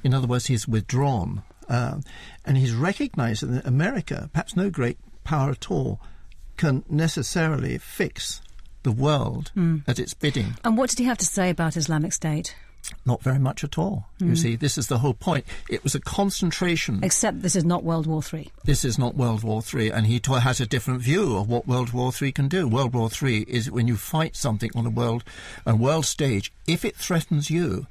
In 0.05 0.15
other 0.15 0.29
words, 0.29 0.47
he's 0.47 0.69
withdrawn 0.69 1.43
uh, 1.69 2.01
and 2.45 2.57
he's 2.57 2.75
recognized 2.75 3.47
that 3.47 3.67
America, 3.67 4.31
perhaps 4.33 4.57
no 4.57 4.71
great 4.71 4.99
power 5.25 5.51
at 5.51 5.71
all, 5.71 6.01
can 6.57 6.85
necessarily 6.89 7.79
fix 7.79 8.41
the 8.83 8.93
world 8.93 9.53
mm. 9.57 9.83
at 9.87 9.99
its 9.99 10.15
bidding. 10.15 10.55
And 10.65 10.77
what 10.77 10.91
did 10.91 10.99
he 10.99 11.05
have 11.05 11.19
to 11.19 11.27
say 11.27 11.51
about 11.51 11.77
Islamic 11.77 12.13
State? 12.13 12.55
Not 13.05 13.23
very 13.23 13.39
much 13.39 13.65
at 13.65 13.77
all. 13.77 14.07
Mm. 14.19 14.23
You 14.23 14.29
hmm. 14.29 14.35
see, 14.35 14.57
this 14.57 14.79
is 14.79 14.87
the 14.87 14.99
whole 14.99 15.13
point. 15.13 15.45
It 15.69 15.83
was 15.83 15.95
a 15.95 16.01
concentration. 16.01 17.01
Except 17.03 17.43
this 17.43 17.57
is 17.57 17.65
not 17.65 17.85
World 17.85 18.07
War 18.07 18.23
Three. 18.23 18.51
This 18.65 18.85
is 18.85 18.99
not 18.99 19.15
World 19.15 19.43
War 19.43 19.61
Three, 19.61 19.91
and 19.91 20.07
he 20.07 20.19
t- 20.21 20.33
has 20.33 20.61
a 20.61 20.67
different 20.67 21.03
view 21.03 21.37
of 21.37 21.49
what 21.49 21.67
World 21.67 21.93
War 21.93 22.13
Three 22.13 22.33
can 22.33 22.49
do. 22.49 22.67
World 22.67 22.95
War 22.95 23.11
Three 23.11 23.41
is 23.49 23.71
when 23.71 23.89
you 23.89 23.97
fight 23.97 24.37
something 24.37 24.71
on 24.75 24.87
a 24.87 24.91
world, 24.91 25.25
a 25.67 25.77
world 25.77 26.07
stage. 26.07 26.53
If 26.67 26.85
it 26.85 26.97
threatens 26.97 27.51
you, 27.51 27.89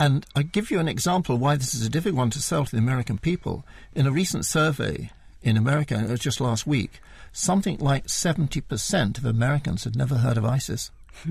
and 0.00 0.24
I 0.34 0.42
give 0.42 0.70
you 0.70 0.78
an 0.78 0.88
example 0.88 1.36
why 1.36 1.56
this 1.56 1.74
is 1.74 1.84
a 1.84 1.90
difficult 1.90 2.18
one 2.18 2.30
to 2.30 2.40
sell 2.40 2.64
to 2.64 2.70
the 2.70 2.78
American 2.78 3.18
people. 3.18 3.64
In 3.94 4.06
a 4.06 4.12
recent 4.12 4.44
survey 4.44 5.10
in 5.42 5.56
America, 5.56 5.98
it 5.98 6.10
was 6.10 6.20
just 6.20 6.40
last 6.40 6.66
week, 6.66 7.00
something 7.32 7.78
like 7.78 8.06
70% 8.06 9.18
of 9.18 9.24
Americans 9.24 9.84
had 9.84 9.96
never 9.96 10.16
heard 10.16 10.36
of 10.36 10.44
ISIS. 10.44 10.90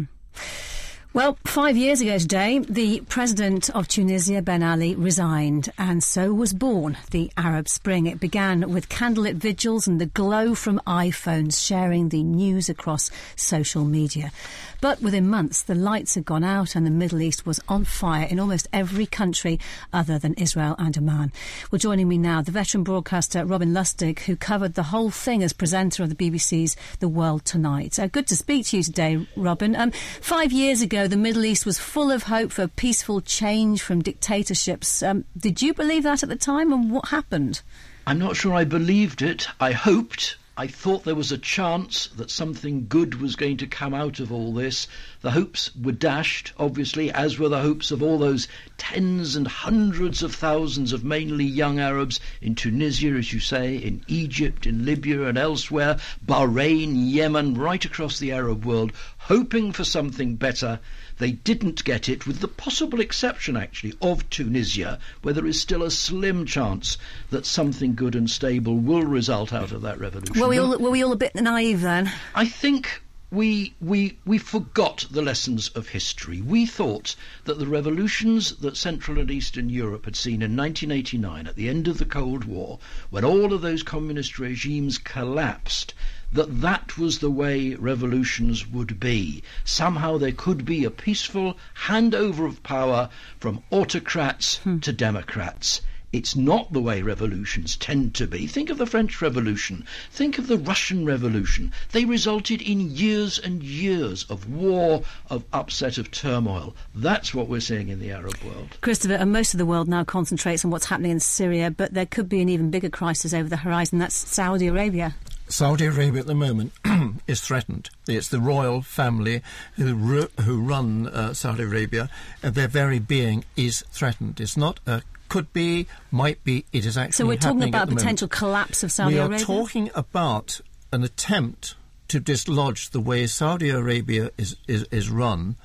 Well, 1.18 1.36
five 1.46 1.76
years 1.76 2.00
ago 2.00 2.20
today, 2.20 2.60
the 2.60 3.00
president 3.10 3.72
of 3.72 3.88
Tunisia, 3.88 4.42
Ben 4.44 4.62
Ali, 4.62 4.94
resigned, 4.94 5.72
and 5.76 6.04
so 6.04 6.32
was 6.32 6.54
born 6.54 6.96
the 7.10 7.32
Arab 7.36 7.68
Spring. 7.68 8.06
It 8.06 8.20
began 8.20 8.72
with 8.72 8.90
candlelit 8.90 9.34
vigils 9.36 9.88
and 9.88 10.00
the 10.00 10.06
glow 10.06 10.54
from 10.54 10.80
iPhones 10.86 11.66
sharing 11.66 12.10
the 12.10 12.22
news 12.22 12.70
across 12.70 13.10
social 13.36 13.84
media. 13.84 14.32
But 14.80 15.02
within 15.02 15.28
months, 15.28 15.64
the 15.64 15.76
lights 15.76 16.16
had 16.16 16.26
gone 16.26 16.44
out 16.44 16.76
and 16.76 16.86
the 16.86 16.92
Middle 16.92 17.22
East 17.22 17.46
was 17.46 17.60
on 17.68 17.84
fire 17.84 18.28
in 18.28 18.40
almost 18.40 18.68
every 18.72 19.06
country 19.06 19.60
other 19.92 20.20
than 20.20 20.36
Israel 20.36 20.76
and 20.78 20.98
Oman. 20.98 21.32
Well, 21.72 21.80
joining 21.80 22.08
me 22.08 22.18
now, 22.18 22.42
the 22.42 22.52
veteran 22.52 22.84
broadcaster 22.84 23.44
Robin 23.44 23.74
Lustig, 23.74 24.20
who 24.20 24.36
covered 24.36 24.76
the 24.76 24.84
whole 24.84 25.10
thing 25.10 25.42
as 25.44 25.54
presenter 25.54 26.04
of 26.04 26.10
the 26.10 26.16
BBC's 26.16 26.76
The 27.00 27.08
World 27.08 27.44
Tonight. 27.46 27.98
Uh, 27.98 28.08
good 28.08 28.28
to 28.28 28.36
speak 28.36 28.68
to 28.68 28.78
you 28.78 28.84
today, 28.84 29.28
Robin. 29.36 29.76
Um, 29.76 29.92
five 30.22 30.52
years 30.52 30.82
ago, 30.82 31.08
the 31.08 31.18
Middle 31.18 31.46
East 31.46 31.66
was 31.66 31.80
full 31.80 32.12
of 32.12 32.24
hope 32.24 32.52
for 32.52 32.68
peaceful 32.68 33.22
change 33.22 33.82
from 33.82 34.04
dictatorships. 34.04 35.02
Um, 35.02 35.26
did 35.36 35.62
you 35.62 35.74
believe 35.74 36.04
that 36.04 36.24
at 36.24 36.30
the 36.30 36.36
time, 36.36 36.72
and 36.72 36.92
what 36.92 37.10
happened? 37.10 37.62
I'm 38.06 38.20
not 38.20 38.36
sure 38.36 38.54
I 38.54 38.64
believed 38.64 39.22
it. 39.22 39.48
I 39.60 39.72
hoped 39.72 40.38
I 40.60 40.66
thought 40.66 41.04
there 41.04 41.14
was 41.14 41.32
a 41.32 41.38
chance 41.38 42.08
that 42.16 42.32
something 42.32 42.88
good 42.90 43.22
was 43.22 43.36
going 43.36 43.58
to 43.58 43.68
come 43.68 43.94
out 43.94 44.20
of 44.20 44.32
all 44.32 44.56
this. 44.56 44.88
The 45.22 45.30
hopes 45.30 45.70
were 45.76 45.92
dashed, 45.92 46.52
obviously, 46.58 47.12
as 47.12 47.38
were 47.38 47.48
the 47.48 47.62
hopes 47.62 47.92
of 47.92 48.02
all 48.02 48.18
those 48.18 48.48
tens 48.76 49.36
and 49.36 49.48
hundreds 49.48 50.24
of 50.24 50.34
thousands 50.34 50.94
of 50.94 51.04
mainly 51.04 51.46
young 51.46 51.80
Arabs 51.80 52.20
in 52.42 52.56
Tunisia, 52.56 53.10
as 53.10 53.32
you 53.32 53.40
say, 53.40 53.76
in 53.76 54.04
Egypt, 54.08 54.66
in 54.66 54.84
Libya, 54.84 55.28
and 55.28 55.38
elsewhere, 55.38 56.00
Bahrain, 56.26 57.08
Yemen, 57.08 57.54
right 57.54 57.86
across 57.86 58.18
the 58.18 58.32
Arab 58.32 58.66
world, 58.66 58.94
hoping 59.20 59.72
for 59.72 59.84
something 59.84 60.38
better 60.38 60.80
they 61.20 61.32
didn't 61.32 61.84
get 61.84 62.08
it, 62.08 62.28
with 62.28 62.40
the 62.40 62.48
possible 62.48 63.00
exception, 63.00 63.58
actually, 63.58 63.94
of 64.02 64.30
Tunisia, 64.30 65.00
where 65.22 65.34
there 65.34 65.48
is 65.48 65.60
still 65.60 65.84
a 65.84 65.92
slim 65.92 66.46
chance 66.46 66.98
that 67.32 67.46
something 67.46 67.96
good 67.96 68.16
and 68.16 68.30
stable 68.30 68.78
will 68.78 69.04
result 69.04 69.52
out 69.52 69.72
of 69.72 69.82
that 69.82 70.00
revolution. 70.00 70.40
Were 70.40 70.48
we 70.48 70.60
all, 70.60 70.78
were 70.78 70.92
we 70.92 71.04
all 71.04 71.12
a 71.12 71.18
bit 71.18 71.34
naive 71.36 71.82
then? 71.82 72.12
I 72.36 72.46
think 72.46 73.02
we, 73.30 73.74
we, 73.82 74.18
we 74.26 74.38
forgot 74.38 75.06
the 75.12 75.22
lessons 75.22 75.68
of 75.70 75.90
history. 75.90 76.40
We 76.40 76.66
thought 76.66 77.16
that 77.44 77.60
the 77.60 77.68
revolutions 77.68 78.56
that 78.58 78.78
Central 78.78 79.20
and 79.20 79.30
Eastern 79.30 79.70
Europe 79.70 80.06
had 80.06 80.16
seen 80.16 80.42
in 80.42 80.56
1989 80.56 81.48
at 81.48 81.56
the 81.56 81.68
end 81.68 81.90
of 81.90 81.98
the 81.98 82.06
Cold 82.06 82.46
War, 82.46 82.80
when 83.10 83.26
all 83.26 83.52
of 83.52 83.62
those 83.62 83.84
communist 83.84 84.40
regimes 84.40 84.98
collapsed, 84.98 85.94
that 86.34 86.62
that 86.62 86.98
was 86.98 87.20
the 87.20 87.32
way 87.32 87.76
revolutions 87.76 88.68
would 88.68 89.00
be. 89.00 89.44
Somehow 89.64 90.18
there 90.18 90.32
could 90.32 90.66
be 90.66 90.84
a 90.84 90.92
peaceful 90.92 91.58
handover 91.86 92.46
of 92.46 92.62
power 92.64 93.10
from 93.40 93.64
autocrats 93.72 94.58
hmm. 94.58 94.80
to 94.80 94.92
democrats. 94.92 95.82
It's 96.14 96.38
not 96.38 96.72
the 96.72 96.82
way 96.82 97.02
revolutions 97.02 97.76
tend 97.76 98.16
to 98.16 98.28
be. 98.28 98.48
Think 98.48 98.70
of 98.70 98.78
the 98.78 98.86
French 98.86 99.22
Revolution. 99.22 99.86
Think 100.10 100.38
of 100.38 100.48
the 100.48 100.58
Russian 100.58 101.06
Revolution. 101.06 101.74
They 101.92 102.06
resulted 102.06 102.62
in 102.62 102.96
years 102.96 103.38
and 103.38 103.62
years 103.62 104.24
of 104.30 104.50
war, 104.50 105.04
of 105.30 105.44
upset, 105.52 105.98
of 105.98 106.10
turmoil. 106.10 106.76
That's 106.96 107.34
what 107.34 107.50
we're 107.50 107.60
seeing 107.60 107.90
in 107.90 108.00
the 108.00 108.12
Arab 108.12 108.42
world. 108.44 108.78
Christopher, 108.80 109.16
and 109.16 109.34
most 109.34 109.54
of 109.54 109.58
the 109.58 109.66
world 109.66 109.90
now 109.90 110.06
concentrates 110.06 110.64
on 110.64 110.72
what's 110.72 110.86
happening 110.86 111.12
in 111.12 111.20
Syria, 111.20 111.72
but 111.72 111.94
there 111.94 112.06
could 112.06 112.30
be 112.30 112.42
an 112.42 112.48
even 112.48 112.72
bigger 112.72 112.90
crisis 112.90 113.34
over 113.34 113.50
the 113.50 113.58
horizon. 113.58 114.00
That's 114.00 114.16
Saudi 114.16 114.68
Arabia. 114.68 115.14
Saudi 115.50 115.86
Arabia 115.86 116.22
at 116.22 116.28
the 116.28 116.36
moment 116.36 116.74
is 117.28 117.42
threatened. 117.42 117.90
It's 118.08 118.28
the 118.28 118.40
royal 118.40 118.82
family 118.82 119.42
who 119.76 119.96
ru- 119.96 120.30
who 120.42 120.62
run 120.62 121.08
uh, 121.08 121.34
Saudi 121.34 121.64
Arabia, 121.64 122.10
and 122.44 122.54
their 122.56 122.68
very 122.68 123.00
being 123.00 123.46
is 123.56 123.84
threatened. 123.92 124.40
It's 124.40 124.58
not 124.58 124.80
a 124.86 125.02
could 125.30 125.52
be, 125.54 125.88
might 126.12 126.44
be. 126.44 126.66
It 126.72 126.86
is 126.86 126.98
actually. 126.98 127.14
So 127.14 127.26
we're 127.26 127.38
talking 127.38 127.64
about 127.64 127.90
potential 127.90 128.26
moment. 128.26 128.40
collapse 128.40 128.84
of 128.84 128.92
Saudi 128.92 129.16
Arabia. 129.16 129.28
we 129.30 129.36
are 129.36 129.38
Arabia. 129.38 129.46
talking 129.46 129.90
about 129.96 130.62
an 130.92 131.04
attempt 131.04 131.76
to 132.08 132.20
dislodge 132.20 132.92
the 132.92 133.02
way 133.02 133.28
Saudi 133.28 133.70
Arabia 133.70 134.32
is, 134.38 134.56
is, 134.68 134.84
is 134.92 135.10
run, 135.10 135.56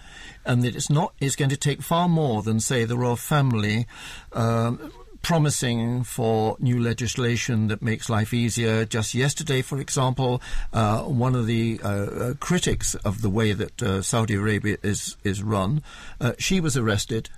and 0.45 0.63
that 0.63 0.75
it's 0.75 0.91
not. 0.91 1.15
It's 1.21 1.37
going 1.37 1.51
to 1.51 1.57
take 1.57 1.83
far 1.83 2.09
more 2.09 2.43
than 2.43 2.61
say 2.61 2.85
the 2.85 2.97
royal 2.97 3.17
family. 3.17 3.87
Um, 4.33 4.93
Promising 5.23 6.03
for 6.03 6.57
new 6.59 6.81
legislation 6.81 7.69
that 7.69 7.81
makes 7.81 8.11
life 8.11 8.35
easier. 8.35 8.85
Just 8.85 9.15
yesterday, 9.15 9.63
for 9.63 9.79
example, 9.79 10.43
uh, 10.73 11.03
one 11.03 11.37
of 11.37 11.47
the 11.47 11.81
uh, 11.83 11.89
uh, 11.89 12.35
critics 12.35 12.97
of 12.97 13.23
the 13.23 13.31
way 13.31 13.53
that 13.53 13.81
uh, 13.83 14.03
Saudi 14.03 14.35
Arabia 14.35 14.79
is 14.83 15.17
is 15.23 15.43
run, 15.43 15.83
uh, 16.21 16.33
she 16.39 16.61
was 16.61 16.77
arrested 16.77 17.31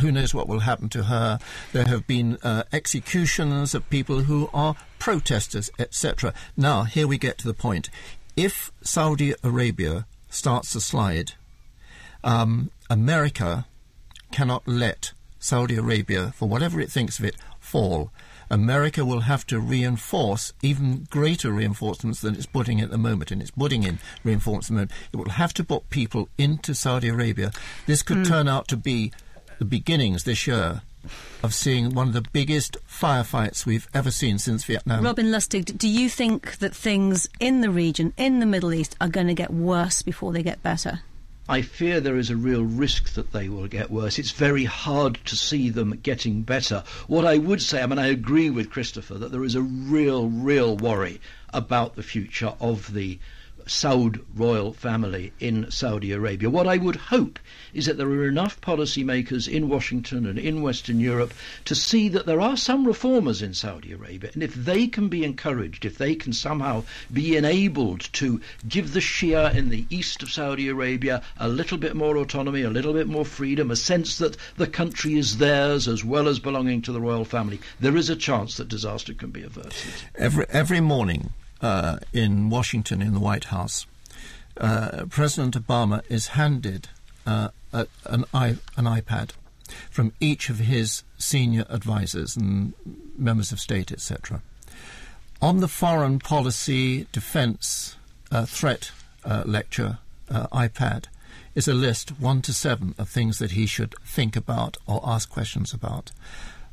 who 0.00 0.12
knows 0.12 0.32
what 0.32 0.46
will 0.46 0.60
happen 0.60 0.88
to 0.88 1.02
her? 1.04 1.40
There 1.72 1.86
have 1.86 2.06
been 2.06 2.38
executions 2.72 3.74
of 3.74 3.90
people 3.90 4.20
who 4.20 4.48
are 4.54 4.76
protesters, 5.00 5.68
etc. 5.80 6.32
Now, 6.56 6.84
here 6.84 7.08
we 7.08 7.18
get 7.18 7.38
to 7.38 7.46
the 7.46 7.54
point. 7.54 7.90
If 8.36 8.70
Saudi 8.82 9.34
Arabia 9.42 10.06
starts 10.30 10.72
to 10.72 10.80
slide, 10.80 11.32
um, 12.22 12.70
America 12.88 13.66
cannot 14.30 14.66
let 14.66 15.12
Saudi 15.44 15.76
Arabia, 15.76 16.32
for 16.34 16.48
whatever 16.48 16.80
it 16.80 16.90
thinks 16.90 17.18
of 17.18 17.24
it, 17.26 17.36
fall. 17.60 18.10
America 18.50 19.04
will 19.04 19.20
have 19.20 19.46
to 19.46 19.60
reinforce 19.60 20.54
even 20.62 21.06
greater 21.10 21.52
reinforcements 21.52 22.22
than 22.22 22.34
it's 22.34 22.46
putting 22.46 22.80
at 22.80 22.90
the 22.90 22.96
moment, 22.96 23.30
and 23.30 23.42
it's 23.42 23.50
putting 23.50 23.82
in 23.82 23.98
reinforcement. 24.24 24.90
It 25.12 25.16
will 25.16 25.28
have 25.28 25.52
to 25.54 25.62
put 25.62 25.90
people 25.90 26.30
into 26.38 26.74
Saudi 26.74 27.08
Arabia. 27.08 27.52
This 27.84 28.02
could 28.02 28.18
hmm. 28.18 28.22
turn 28.22 28.48
out 28.48 28.68
to 28.68 28.76
be 28.78 29.12
the 29.58 29.66
beginnings 29.66 30.24
this 30.24 30.46
year 30.46 30.80
of 31.42 31.52
seeing 31.52 31.90
one 31.90 32.08
of 32.08 32.14
the 32.14 32.24
biggest 32.32 32.78
firefights 32.88 33.66
we've 33.66 33.86
ever 33.92 34.10
seen 34.10 34.38
since 34.38 34.64
Vietnam. 34.64 35.04
Robin 35.04 35.26
Lustig, 35.26 35.76
do 35.76 35.88
you 35.88 36.08
think 36.08 36.56
that 36.58 36.74
things 36.74 37.28
in 37.38 37.60
the 37.60 37.68
region, 37.68 38.14
in 38.16 38.40
the 38.40 38.46
Middle 38.46 38.72
East, 38.72 38.96
are 38.98 39.08
going 39.08 39.26
to 39.26 39.34
get 39.34 39.52
worse 39.52 40.00
before 40.00 40.32
they 40.32 40.42
get 40.42 40.62
better? 40.62 41.00
I 41.46 41.60
fear 41.60 42.00
there 42.00 42.16
is 42.16 42.30
a 42.30 42.36
real 42.36 42.64
risk 42.64 43.12
that 43.14 43.32
they 43.32 43.50
will 43.50 43.66
get 43.66 43.90
worse. 43.90 44.18
It's 44.18 44.30
very 44.30 44.64
hard 44.64 45.18
to 45.26 45.36
see 45.36 45.68
them 45.68 45.98
getting 46.02 46.40
better. 46.40 46.82
What 47.06 47.26
I 47.26 47.36
would 47.36 47.60
say, 47.60 47.82
I 47.82 47.86
mean, 47.86 47.98
I 47.98 48.06
agree 48.06 48.48
with 48.48 48.70
Christopher 48.70 49.18
that 49.18 49.30
there 49.30 49.44
is 49.44 49.54
a 49.54 49.60
real, 49.60 50.28
real 50.28 50.74
worry 50.74 51.20
about 51.52 51.96
the 51.96 52.02
future 52.02 52.54
of 52.60 52.94
the 52.94 53.18
Saud 53.66 54.20
royal 54.34 54.72
family 54.72 55.32
in 55.40 55.70
Saudi 55.70 56.12
Arabia. 56.12 56.50
What 56.50 56.66
I 56.66 56.76
would 56.76 56.96
hope 56.96 57.38
is 57.72 57.86
that 57.86 57.96
there 57.96 58.08
are 58.08 58.28
enough 58.28 58.60
policymakers 58.60 59.48
in 59.48 59.68
Washington 59.68 60.26
and 60.26 60.38
in 60.38 60.60
Western 60.60 61.00
Europe 61.00 61.32
to 61.64 61.74
see 61.74 62.08
that 62.10 62.26
there 62.26 62.40
are 62.40 62.56
some 62.56 62.86
reformers 62.86 63.40
in 63.40 63.54
Saudi 63.54 63.92
Arabia, 63.92 64.30
and 64.34 64.42
if 64.42 64.54
they 64.54 64.86
can 64.86 65.08
be 65.08 65.24
encouraged, 65.24 65.84
if 65.84 65.96
they 65.96 66.14
can 66.14 66.32
somehow 66.32 66.84
be 67.12 67.36
enabled 67.36 68.08
to 68.12 68.40
give 68.68 68.92
the 68.92 69.00
Shia 69.00 69.54
in 69.54 69.70
the 69.70 69.86
east 69.88 70.22
of 70.22 70.30
Saudi 70.30 70.68
Arabia 70.68 71.22
a 71.38 71.48
little 71.48 71.78
bit 71.78 71.96
more 71.96 72.16
autonomy, 72.16 72.62
a 72.62 72.70
little 72.70 72.92
bit 72.92 73.06
more 73.06 73.24
freedom, 73.24 73.70
a 73.70 73.76
sense 73.76 74.18
that 74.18 74.36
the 74.56 74.66
country 74.66 75.14
is 75.14 75.38
theirs 75.38 75.88
as 75.88 76.04
well 76.04 76.28
as 76.28 76.38
belonging 76.38 76.82
to 76.82 76.92
the 76.92 77.00
royal 77.00 77.24
family, 77.24 77.60
there 77.80 77.96
is 77.96 78.10
a 78.10 78.16
chance 78.16 78.56
that 78.56 78.68
disaster 78.68 79.14
can 79.14 79.30
be 79.30 79.42
averted. 79.42 79.72
Every 80.16 80.46
every 80.50 80.80
morning 80.80 81.32
uh, 81.64 81.98
in 82.12 82.50
Washington, 82.50 83.00
in 83.00 83.14
the 83.14 83.20
White 83.20 83.44
House, 83.44 83.86
uh, 84.58 85.06
President 85.08 85.56
Obama 85.56 86.02
is 86.10 86.28
handed 86.28 86.88
uh, 87.26 87.48
a, 87.72 87.86
an, 88.04 88.24
i 88.34 88.48
an 88.76 88.84
iPad 88.84 89.30
from 89.90 90.12
each 90.20 90.50
of 90.50 90.58
his 90.58 91.04
senior 91.16 91.64
advisors 91.70 92.36
and 92.36 92.74
members 93.16 93.50
of 93.50 93.58
state, 93.58 93.90
etc. 93.90 94.42
On 95.40 95.60
the 95.60 95.68
foreign 95.68 96.18
policy 96.18 97.06
defense 97.12 97.96
uh, 98.30 98.44
threat 98.44 98.92
uh, 99.24 99.42
lecture 99.46 99.98
iPad 100.30 101.06
is 101.54 101.66
a 101.66 101.74
list 101.74 102.20
one 102.20 102.42
to 102.42 102.52
seven 102.52 102.94
of 102.98 103.08
things 103.08 103.38
that 103.38 103.52
he 103.52 103.66
should 103.66 103.94
think 104.04 104.36
about 104.36 104.76
or 104.86 105.00
ask 105.02 105.30
questions 105.30 105.72
about. 105.72 106.10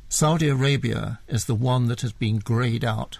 Saudi 0.08 0.48
Arabia 0.48 1.20
is 1.28 1.46
the 1.46 1.54
one 1.54 1.86
that 1.86 2.02
has 2.02 2.12
been 2.12 2.38
greyed 2.38 2.84
out, 2.84 3.18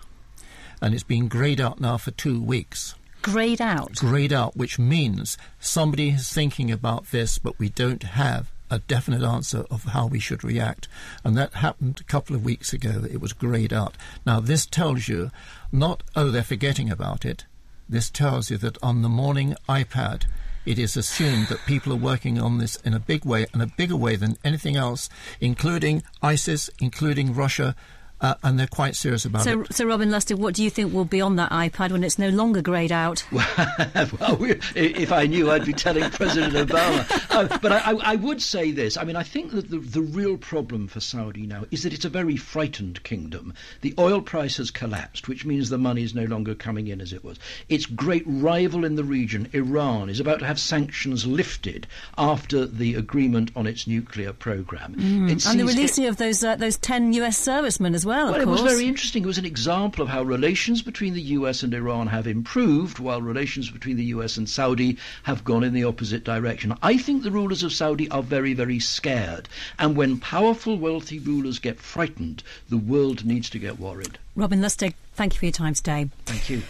and 0.83 0.93
it's 0.93 1.05
been 1.05 1.29
greyed 1.29 1.61
out 1.61 1.81
now 1.81 1.97
for 1.97 2.11
two 2.11 2.43
weeks. 2.43 2.95
Greyed 3.23 3.61
out. 3.61 3.95
Greyed 3.95 4.33
out, 4.33 4.57
which 4.57 4.81
means 4.81 5.39
somebody 5.61 6.11
is 6.11 6.33
thinking 6.33 6.73
about 6.73 7.13
this, 7.13 7.39
but 7.39 7.59
we 7.59 7.69
don't 7.69 8.03
have 8.03 8.51
a 8.69 8.81
definite 8.81 9.23
answer 9.23 9.65
of 9.71 9.85
how 9.85 10.07
we 10.07 10.19
should 10.19 10.43
react. 10.43 10.89
And 11.25 11.37
that 11.37 11.55
happened 11.55 12.01
a 12.01 12.05
couple 12.05 12.35
of 12.35 12.45
weeks 12.45 12.73
ago. 12.73 13.05
It 13.09 13.21
was 13.21 13.33
greyed 13.33 13.73
out. 13.73 13.97
Now, 14.27 14.41
this 14.41 14.67
tells 14.67 15.07
you 15.07 15.31
not, 15.71 16.03
oh, 16.17 16.31
they're 16.31 16.43
forgetting 16.43 16.91
about 16.91 17.25
it. 17.25 17.45
This 17.89 18.11
tells 18.11 18.51
you 18.51 18.57
that 18.59 18.83
on 18.83 19.03
the 19.03 19.09
morning 19.09 19.55
iPad, 19.69 20.25
it 20.65 20.79
is 20.79 20.97
assumed 20.97 21.49
that 21.49 21.67
people 21.67 21.93
are 21.93 21.97
working 21.97 22.41
on 22.41 22.59
this 22.59 22.77
in 22.77 22.95
a 22.95 22.99
big 22.99 23.25
way, 23.25 23.47
and 23.53 23.63
a 23.63 23.67
bigger 23.67 23.97
way 23.97 24.17
than 24.17 24.39
anything 24.43 24.77
else, 24.77 25.09
including 25.41 26.03
ISIS, 26.23 26.71
including 26.81 27.35
Russia, 27.35 27.77
uh, 28.23 28.35
and 28.43 28.59
they're 28.59 28.67
quite 28.67 28.97
serious 28.97 29.25
about 29.27 29.43
So, 29.43 29.61
it. 29.63 29.75
so 29.75 29.85
Robin 29.85 30.09
Lustig, 30.09 30.39
what 30.39 30.55
do 30.55 30.63
you 30.65 30.71
think 30.71 30.93
will 30.95 31.05
be 31.05 31.21
on 31.21 31.37
that 31.37 31.51
iPad 31.51 31.93
when 31.93 32.03
it's 32.05 32.19
no 32.19 32.29
longer 32.31 32.63
greyed 32.63 32.93
out? 32.93 33.25
well, 33.33 34.37
we, 34.39 34.53
if 34.75 35.13
I 35.13 35.27
knew, 35.27 35.51
I'd 35.51 35.65
be 35.65 35.73
telling 35.73 36.09
President 36.11 36.55
Obama. 36.55 37.05
Uh, 37.31 37.59
but 37.61 37.73
I, 37.73 37.79
I, 37.93 38.13
I 38.13 38.17
would 38.17 38.41
say 38.41 38.71
this. 38.71 38.97
I 38.97 39.05
mean, 39.05 39.17
I 39.17 39.23
think 39.23 39.53
that 39.53 39.71
the, 39.71 39.79
the 39.79 40.01
real 40.03 40.37
problem 40.37 40.89
for 40.89 41.01
Saudi 41.01 41.47
now 41.47 41.65
is 41.71 41.83
that 41.83 41.93
it's 41.93 42.05
a 42.05 42.09
very 42.09 42.37
frightened 42.37 43.03
kingdom. 43.03 43.53
The 43.81 43.95
oil 43.99 44.21
price 44.23 44.57
has 44.59 44.71
collapsed, 44.71 45.29
which 45.29 45.45
means 45.45 45.69
the 45.69 45.79
money 45.79 46.03
is 46.03 46.15
no 46.15 46.25
longer 46.25 46.55
coming 46.55 46.89
in 46.89 47.01
as 47.01 47.13
it 47.13 47.25
was. 47.25 47.39
Its 47.69 47.87
great 47.87 48.23
rival 48.27 48.85
in 48.85 48.97
the 48.97 49.05
region, 49.05 49.49
Iran, 49.53 50.09
is 50.09 50.21
about 50.21 50.39
to 50.41 50.47
have 50.47 50.61
sanctions 50.61 51.27
lifted 51.27 51.87
after 52.17 52.67
the 52.67 52.95
agreement 52.95 53.51
on 53.57 53.67
its 53.67 53.87
nuclear 53.87 54.33
program. 54.33 54.95
It 54.95 55.03
Mm. 55.03 55.31
And 55.31 55.61
the 55.61 55.67
sees- 55.67 55.77
releasing 55.77 56.07
of 56.07 56.17
those 56.17 56.43
uh, 56.45 56.57
those 56.57 56.77
ten 56.79 57.13
US 57.15 57.37
servicemen 57.39 57.95
as 57.95 58.07
well. 58.07 58.12
Well, 58.13 58.35
of 58.35 58.41
it 58.43 58.47
was 58.47 58.61
very 58.61 58.87
interesting. 58.87 59.23
It 59.23 59.27
was 59.27 59.39
an 59.39 59.47
example 59.47 60.03
of 60.03 60.09
how 60.09 60.23
relations 60.23 60.83
between 60.83 61.15
the 61.15 61.23
US 61.23 61.63
and 61.63 61.73
Iran 61.73 62.09
have 62.09 62.27
improved, 62.27 62.99
while 62.99 63.23
relations 63.23 63.71
between 63.71 63.97
the 63.97 64.05
US 64.17 64.37
and 64.37 64.49
Saudi 64.49 64.99
have 65.23 65.45
gone 65.45 65.65
in 65.65 65.73
the 65.73 65.85
opposite 65.85 66.25
direction. 66.25 66.75
I 66.83 66.99
think 66.99 67.23
the 67.23 67.31
rulers 67.31 67.63
of 67.63 67.73
Saudi 67.73 68.11
are 68.11 68.23
very, 68.23 68.53
very 68.53 68.81
scared. 68.81 69.49
And 69.79 69.97
when 69.97 70.19
powerful, 70.19 70.77
wealthy 70.77 71.19
rulers 71.19 71.59
get 71.59 71.81
frightened, 71.81 72.43
the 72.69 72.77
world 72.77 73.25
needs 73.25 73.49
to 73.51 73.59
get 73.59 73.81
worried. 73.81 74.19
Robin 74.37 74.61
Lustig, 74.61 74.95
thank 75.15 75.35
you 75.35 75.39
for 75.39 75.47
your 75.47 75.53
time 75.53 75.75
today. 75.75 76.11
Thank 76.27 76.51
you. 76.51 76.63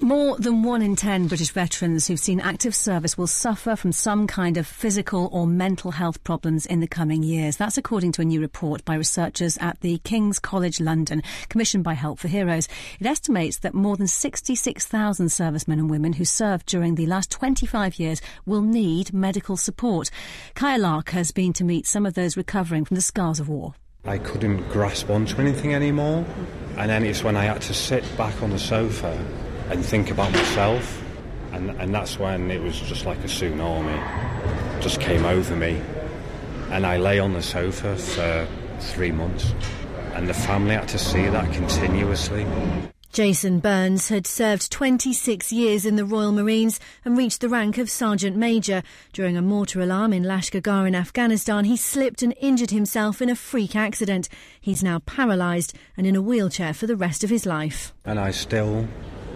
More 0.00 0.38
than 0.38 0.62
one 0.62 0.80
in 0.80 0.94
ten 0.94 1.26
British 1.26 1.50
veterans 1.50 2.06
who've 2.06 2.20
seen 2.20 2.38
active 2.38 2.72
service 2.72 3.18
will 3.18 3.26
suffer 3.26 3.74
from 3.74 3.90
some 3.90 4.28
kind 4.28 4.56
of 4.56 4.64
physical 4.64 5.28
or 5.32 5.44
mental 5.44 5.90
health 5.90 6.22
problems 6.22 6.66
in 6.66 6.78
the 6.78 6.86
coming 6.86 7.24
years. 7.24 7.56
That's 7.56 7.76
according 7.76 8.12
to 8.12 8.22
a 8.22 8.24
new 8.24 8.40
report 8.40 8.84
by 8.84 8.94
researchers 8.94 9.58
at 9.60 9.80
the 9.80 9.98
King's 9.98 10.38
College 10.38 10.78
London, 10.78 11.24
commissioned 11.48 11.82
by 11.82 11.94
Help 11.94 12.20
for 12.20 12.28
Heroes. 12.28 12.68
It 13.00 13.08
estimates 13.08 13.58
that 13.58 13.74
more 13.74 13.96
than 13.96 14.06
66,000 14.06 15.32
servicemen 15.32 15.80
and 15.80 15.90
women 15.90 16.12
who 16.12 16.24
served 16.24 16.66
during 16.66 16.94
the 16.94 17.06
last 17.06 17.32
25 17.32 17.98
years 17.98 18.22
will 18.46 18.62
need 18.62 19.12
medical 19.12 19.56
support. 19.56 20.12
Kaya 20.54 20.78
Lark 20.78 21.10
has 21.10 21.32
been 21.32 21.52
to 21.54 21.64
meet 21.64 21.88
some 21.88 22.06
of 22.06 22.14
those 22.14 22.36
recovering 22.36 22.84
from 22.84 22.94
the 22.94 23.00
scars 23.00 23.40
of 23.40 23.48
war. 23.48 23.74
I 24.04 24.18
couldn't 24.18 24.68
grasp 24.68 25.10
onto 25.10 25.40
anything 25.40 25.74
anymore. 25.74 26.24
And 26.76 26.88
then 26.88 27.04
it's 27.04 27.24
when 27.24 27.36
I 27.36 27.46
had 27.46 27.62
to 27.62 27.74
sit 27.74 28.04
back 28.16 28.40
on 28.44 28.50
the 28.50 28.60
sofa 28.60 29.18
and 29.70 29.84
think 29.84 30.10
about 30.10 30.32
myself. 30.32 31.02
And, 31.52 31.70
and 31.80 31.94
that's 31.94 32.18
when 32.18 32.50
it 32.50 32.60
was 32.60 32.78
just 32.78 33.06
like 33.06 33.18
a 33.18 33.28
tsunami 33.28 34.80
just 34.80 35.00
came 35.00 35.24
over 35.24 35.56
me. 35.56 35.80
And 36.70 36.86
I 36.86 36.98
lay 36.98 37.18
on 37.18 37.32
the 37.32 37.42
sofa 37.42 37.96
for 37.96 38.46
three 38.80 39.10
months. 39.10 39.52
And 40.14 40.28
the 40.28 40.34
family 40.34 40.74
had 40.74 40.88
to 40.88 40.98
see 40.98 41.26
that 41.26 41.52
continuously. 41.52 42.46
Jason 43.12 43.58
Burns 43.58 44.10
had 44.10 44.26
served 44.26 44.70
26 44.70 45.50
years 45.50 45.86
in 45.86 45.96
the 45.96 46.04
Royal 46.04 46.30
Marines 46.30 46.78
and 47.04 47.16
reached 47.16 47.40
the 47.40 47.48
rank 47.48 47.78
of 47.78 47.90
Sergeant 47.90 48.36
Major. 48.36 48.82
During 49.12 49.36
a 49.36 49.42
mortar 49.42 49.80
alarm 49.80 50.12
in 50.12 50.22
Lashkar 50.22 50.86
in 50.86 50.94
Afghanistan, 50.94 51.64
he 51.64 51.76
slipped 51.76 52.22
and 52.22 52.34
injured 52.40 52.70
himself 52.70 53.22
in 53.22 53.30
a 53.30 53.34
freak 53.34 53.74
accident. 53.74 54.28
He's 54.60 54.84
now 54.84 55.00
paralysed 55.00 55.74
and 55.96 56.06
in 56.06 56.14
a 56.14 56.22
wheelchair 56.22 56.74
for 56.74 56.86
the 56.86 56.96
rest 56.96 57.24
of 57.24 57.30
his 57.30 57.46
life. 57.46 57.92
And 58.04 58.20
I 58.20 58.30
still, 58.30 58.86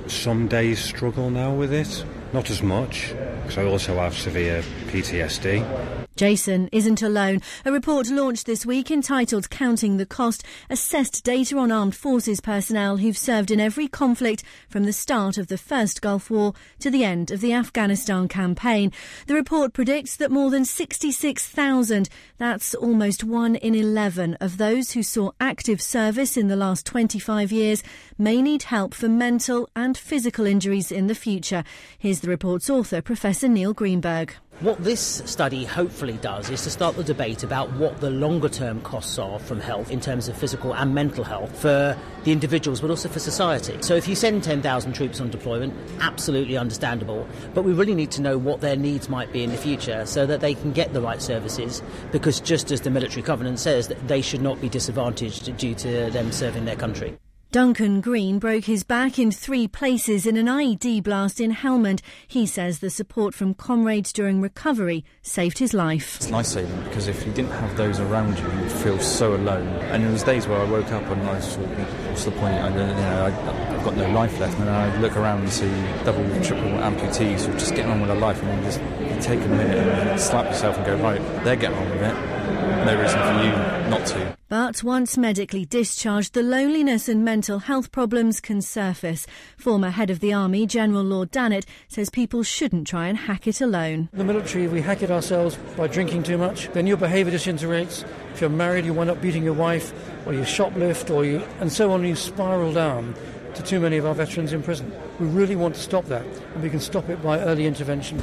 some 0.06 0.48
days, 0.48 0.78
struggle 0.78 1.30
now 1.30 1.52
with 1.52 1.72
it. 1.72 2.04
Not 2.32 2.48
as 2.48 2.62
much, 2.62 3.14
because 3.42 3.58
I 3.58 3.64
also 3.64 3.96
have 3.96 4.16
severe 4.16 4.62
PTSD. 4.86 6.02
Jason 6.16 6.68
isn't 6.72 7.02
alone. 7.02 7.40
A 7.64 7.72
report 7.72 8.08
launched 8.08 8.46
this 8.46 8.66
week 8.66 8.90
entitled 8.90 9.50
Counting 9.50 9.96
the 9.96 10.06
Cost 10.06 10.44
assessed 10.70 11.24
data 11.24 11.56
on 11.58 11.72
armed 11.72 11.96
forces 11.96 12.40
personnel 12.40 12.98
who've 12.98 13.16
served 13.16 13.50
in 13.50 13.58
every 13.58 13.88
conflict 13.88 14.44
from 14.68 14.84
the 14.84 14.92
start 14.92 15.38
of 15.38 15.48
the 15.48 15.58
first 15.58 16.02
Gulf 16.02 16.30
War 16.30 16.52
to 16.80 16.90
the 16.90 17.02
end 17.02 17.30
of 17.30 17.40
the 17.40 17.52
Afghanistan 17.52 18.28
campaign. 18.28 18.92
The 19.26 19.34
report 19.34 19.72
predicts 19.72 20.16
that 20.16 20.30
more 20.30 20.50
than 20.50 20.64
66,000, 20.64 22.08
that's 22.38 22.74
almost 22.74 23.24
one 23.24 23.56
in 23.56 23.74
11 23.74 24.34
of 24.34 24.58
those 24.58 24.92
who 24.92 25.02
saw 25.02 25.32
active 25.40 25.80
service 25.80 26.36
in 26.36 26.48
the 26.48 26.56
last 26.56 26.84
25 26.86 27.50
years, 27.50 27.82
may 28.18 28.42
need 28.42 28.64
help 28.64 28.94
for 28.94 29.08
mental 29.08 29.68
and 29.74 29.98
physical 29.98 30.46
injuries 30.46 30.92
in 30.92 31.06
the 31.06 31.14
future. 31.14 31.64
Here's 31.98 32.20
the 32.22 32.28
report's 32.28 32.70
author, 32.70 33.02
Professor 33.02 33.48
Neil 33.48 33.74
Greenberg. 33.74 34.32
What 34.60 34.82
this 34.84 35.22
study 35.24 35.64
hopefully 35.64 36.18
does 36.22 36.50
is 36.50 36.62
to 36.62 36.70
start 36.70 36.94
the 36.94 37.02
debate 37.02 37.42
about 37.42 37.72
what 37.72 38.00
the 38.00 38.10
longer 38.10 38.48
term 38.48 38.80
costs 38.82 39.18
are 39.18 39.40
from 39.40 39.58
health 39.58 39.90
in 39.90 40.00
terms 40.00 40.28
of 40.28 40.36
physical 40.36 40.72
and 40.72 40.94
mental 40.94 41.24
health 41.24 41.60
for 41.60 41.98
the 42.22 42.30
individuals 42.30 42.80
but 42.80 42.90
also 42.90 43.08
for 43.08 43.18
society. 43.18 43.76
So 43.80 43.96
if 43.96 44.06
you 44.06 44.14
send 44.14 44.44
10,000 44.44 44.92
troops 44.92 45.20
on 45.20 45.30
deployment, 45.30 45.74
absolutely 46.00 46.56
understandable, 46.56 47.26
but 47.54 47.62
we 47.64 47.72
really 47.72 47.94
need 47.94 48.12
to 48.12 48.22
know 48.22 48.38
what 48.38 48.60
their 48.60 48.76
needs 48.76 49.08
might 49.08 49.32
be 49.32 49.42
in 49.42 49.50
the 49.50 49.56
future 49.56 50.06
so 50.06 50.24
that 50.24 50.40
they 50.40 50.54
can 50.54 50.70
get 50.72 50.92
the 50.92 51.00
right 51.00 51.20
services 51.20 51.82
because 52.12 52.40
just 52.40 52.70
as 52.70 52.82
the 52.82 52.90
military 52.90 53.22
covenant 53.22 53.58
says 53.58 53.88
that 53.88 54.06
they 54.06 54.22
should 54.22 54.42
not 54.42 54.60
be 54.60 54.68
disadvantaged 54.68 55.56
due 55.56 55.74
to 55.74 56.08
them 56.10 56.30
serving 56.30 56.66
their 56.66 56.76
country. 56.76 57.18
Duncan 57.52 58.00
Green 58.00 58.38
broke 58.38 58.64
his 58.64 58.82
back 58.82 59.18
in 59.18 59.30
three 59.30 59.68
places 59.68 60.24
in 60.24 60.38
an 60.38 60.46
IED 60.46 61.02
blast 61.02 61.38
in 61.38 61.52
Helmand. 61.52 62.00
He 62.26 62.46
says 62.46 62.78
the 62.78 62.88
support 62.88 63.34
from 63.34 63.52
comrades 63.52 64.10
during 64.10 64.40
recovery 64.40 65.04
saved 65.20 65.58
his 65.58 65.74
life. 65.74 66.16
It's 66.16 66.30
life 66.30 66.46
saving 66.46 66.82
because 66.84 67.08
if 67.08 67.26
you 67.26 67.32
didn't 67.34 67.50
have 67.50 67.76
those 67.76 68.00
around 68.00 68.38
you, 68.38 68.50
you'd 68.58 68.72
feel 68.72 68.98
so 68.98 69.34
alone. 69.34 69.68
And 69.68 70.02
there 70.02 70.10
was 70.10 70.22
days 70.22 70.48
where 70.48 70.58
I 70.58 70.64
woke 70.64 70.90
up 70.92 71.02
and 71.02 71.20
I 71.28 71.34
was 71.34 71.54
thought, 71.54 71.68
what's 71.68 72.24
the 72.24 72.30
point? 72.30 72.54
I, 72.54 72.68
uh, 72.68 72.70
you 72.70 72.76
know, 72.76 73.26
I, 73.26 73.30
have 73.30 73.84
got 73.84 73.96
no 73.98 74.10
life 74.12 74.40
left. 74.40 74.58
And 74.58 74.68
then 74.68 74.74
I 74.74 74.96
look 75.00 75.14
around 75.14 75.40
and 75.40 75.52
see 75.52 75.68
double, 76.06 76.24
triple 76.42 76.70
amputees 76.80 77.44
who 77.44 77.52
are 77.52 77.58
just 77.58 77.74
getting 77.74 77.90
on 77.90 78.00
with 78.00 78.08
their 78.08 78.18
life. 78.18 78.42
And 78.42 78.64
just 78.64 78.80
take 79.22 79.40
a 79.40 79.48
minute 79.48 79.76
and 79.76 80.20
slap 80.20 80.46
yourself 80.46 80.76
and 80.76 80.86
go, 80.86 80.96
right, 80.96 81.20
they're 81.44 81.56
getting 81.56 81.78
on 81.78 81.90
with 81.90 82.02
it. 82.02 82.42
No 82.84 83.00
reason 83.00 83.20
for 83.20 83.44
you 83.44 83.90
not 83.90 84.06
to. 84.06 84.36
But 84.48 84.82
once 84.82 85.16
medically 85.16 85.64
discharged, 85.64 86.34
the 86.34 86.42
loneliness 86.42 87.08
and 87.08 87.24
mental 87.24 87.60
health 87.60 87.92
problems 87.92 88.40
can 88.40 88.60
surface. 88.60 89.26
Former 89.56 89.90
head 89.90 90.10
of 90.10 90.20
the 90.20 90.32
Army, 90.32 90.66
General 90.66 91.04
Lord 91.04 91.30
Dannatt, 91.30 91.64
says 91.88 92.10
people 92.10 92.42
shouldn't 92.42 92.86
try 92.86 93.06
and 93.06 93.16
hack 93.16 93.46
it 93.46 93.60
alone. 93.60 94.08
In 94.12 94.18
The 94.18 94.24
military, 94.24 94.66
we 94.66 94.80
hack 94.80 95.02
it 95.02 95.10
ourselves 95.10 95.56
by 95.76 95.86
drinking 95.86 96.24
too 96.24 96.36
much. 96.36 96.68
Then 96.72 96.88
your 96.88 96.96
behaviour 96.96 97.30
disintegrates. 97.30 98.04
If 98.34 98.40
you're 98.40 98.50
married, 98.50 98.84
you 98.84 98.92
wind 98.92 99.10
up 99.10 99.22
beating 99.22 99.44
your 99.44 99.54
wife, 99.54 99.92
or 100.26 100.34
you 100.34 100.40
shoplift, 100.40 101.14
or 101.14 101.24
you, 101.24 101.42
and 101.60 101.72
so 101.72 101.92
on, 101.92 102.04
you 102.04 102.16
spiral 102.16 102.72
down 102.72 103.14
to 103.54 103.62
too 103.62 103.78
many 103.78 103.96
of 103.96 104.06
our 104.06 104.14
veterans 104.14 104.52
in 104.52 104.62
prison. 104.62 104.92
We 105.20 105.26
really 105.26 105.56
want 105.56 105.76
to 105.76 105.80
stop 105.80 106.06
that, 106.06 106.26
and 106.54 106.62
we 106.62 106.70
can 106.70 106.80
stop 106.80 107.08
it 107.08 107.22
by 107.22 107.38
early 107.38 107.66
intervention 107.66 108.20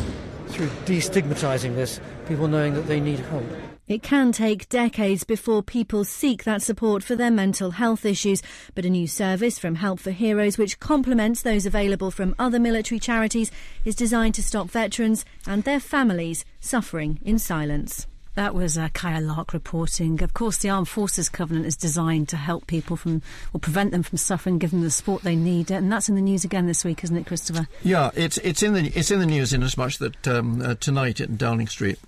through 0.49 0.69
destigmatising 0.85 1.75
this, 1.75 1.99
people 2.27 2.47
knowing 2.47 2.73
that 2.73 2.87
they 2.87 2.99
need 2.99 3.19
help. 3.19 3.45
It 3.87 4.03
can 4.03 4.31
take 4.31 4.69
decades 4.69 5.23
before 5.23 5.63
people 5.63 6.03
seek 6.03 6.43
that 6.43 6.61
support 6.61 7.01
for 7.01 7.15
their 7.15 7.31
mental 7.31 7.71
health 7.71 8.05
issues, 8.05 8.43
but 8.75 8.85
a 8.85 8.89
new 8.89 9.07
service 9.07 9.57
from 9.57 9.75
Help 9.75 9.99
for 9.99 10.11
Heroes, 10.11 10.59
which 10.59 10.79
complements 10.79 11.41
those 11.41 11.65
available 11.65 12.11
from 12.11 12.35
other 12.37 12.59
military 12.59 12.99
charities, 12.99 13.49
is 13.85 13.95
designed 13.95 14.35
to 14.35 14.43
stop 14.43 14.69
veterans 14.69 15.25
and 15.47 15.63
their 15.63 15.79
families 15.79 16.45
suffering 16.59 17.19
in 17.23 17.39
silence. 17.39 18.05
That 18.39 18.55
was 18.55 18.77
uh, 18.77 18.87
Kaya 18.93 19.19
Lark 19.19 19.51
reporting. 19.51 20.23
Of 20.23 20.33
course, 20.33 20.59
the 20.59 20.69
Armed 20.69 20.87
Forces 20.87 21.27
Covenant 21.27 21.65
is 21.65 21.75
designed 21.75 22.29
to 22.29 22.37
help 22.37 22.67
people 22.67 22.95
from, 22.95 23.21
or 23.53 23.59
prevent 23.59 23.91
them 23.91 24.01
from 24.01 24.17
suffering, 24.17 24.59
give 24.59 24.71
them 24.71 24.79
the 24.79 24.89
support 24.89 25.23
they 25.23 25.35
need, 25.35 25.69
and 25.71 25.91
that's 25.91 26.07
in 26.07 26.15
the 26.15 26.21
news 26.21 26.45
again 26.45 26.65
this 26.65 26.85
week, 26.85 27.03
isn't 27.03 27.17
it, 27.17 27.25
Christopher? 27.25 27.67
Yeah, 27.83 28.11
it's 28.15 28.37
it's 28.37 28.63
in 28.63 28.75
the 28.75 28.93
it's 28.95 29.11
in 29.11 29.19
the 29.19 29.25
news 29.25 29.51
in 29.51 29.61
as 29.61 29.75
much 29.75 29.97
that 29.97 30.25
um, 30.25 30.61
uh, 30.61 30.75
tonight 30.75 31.19
at 31.19 31.37
Downing 31.37 31.67
Street, 31.67 31.99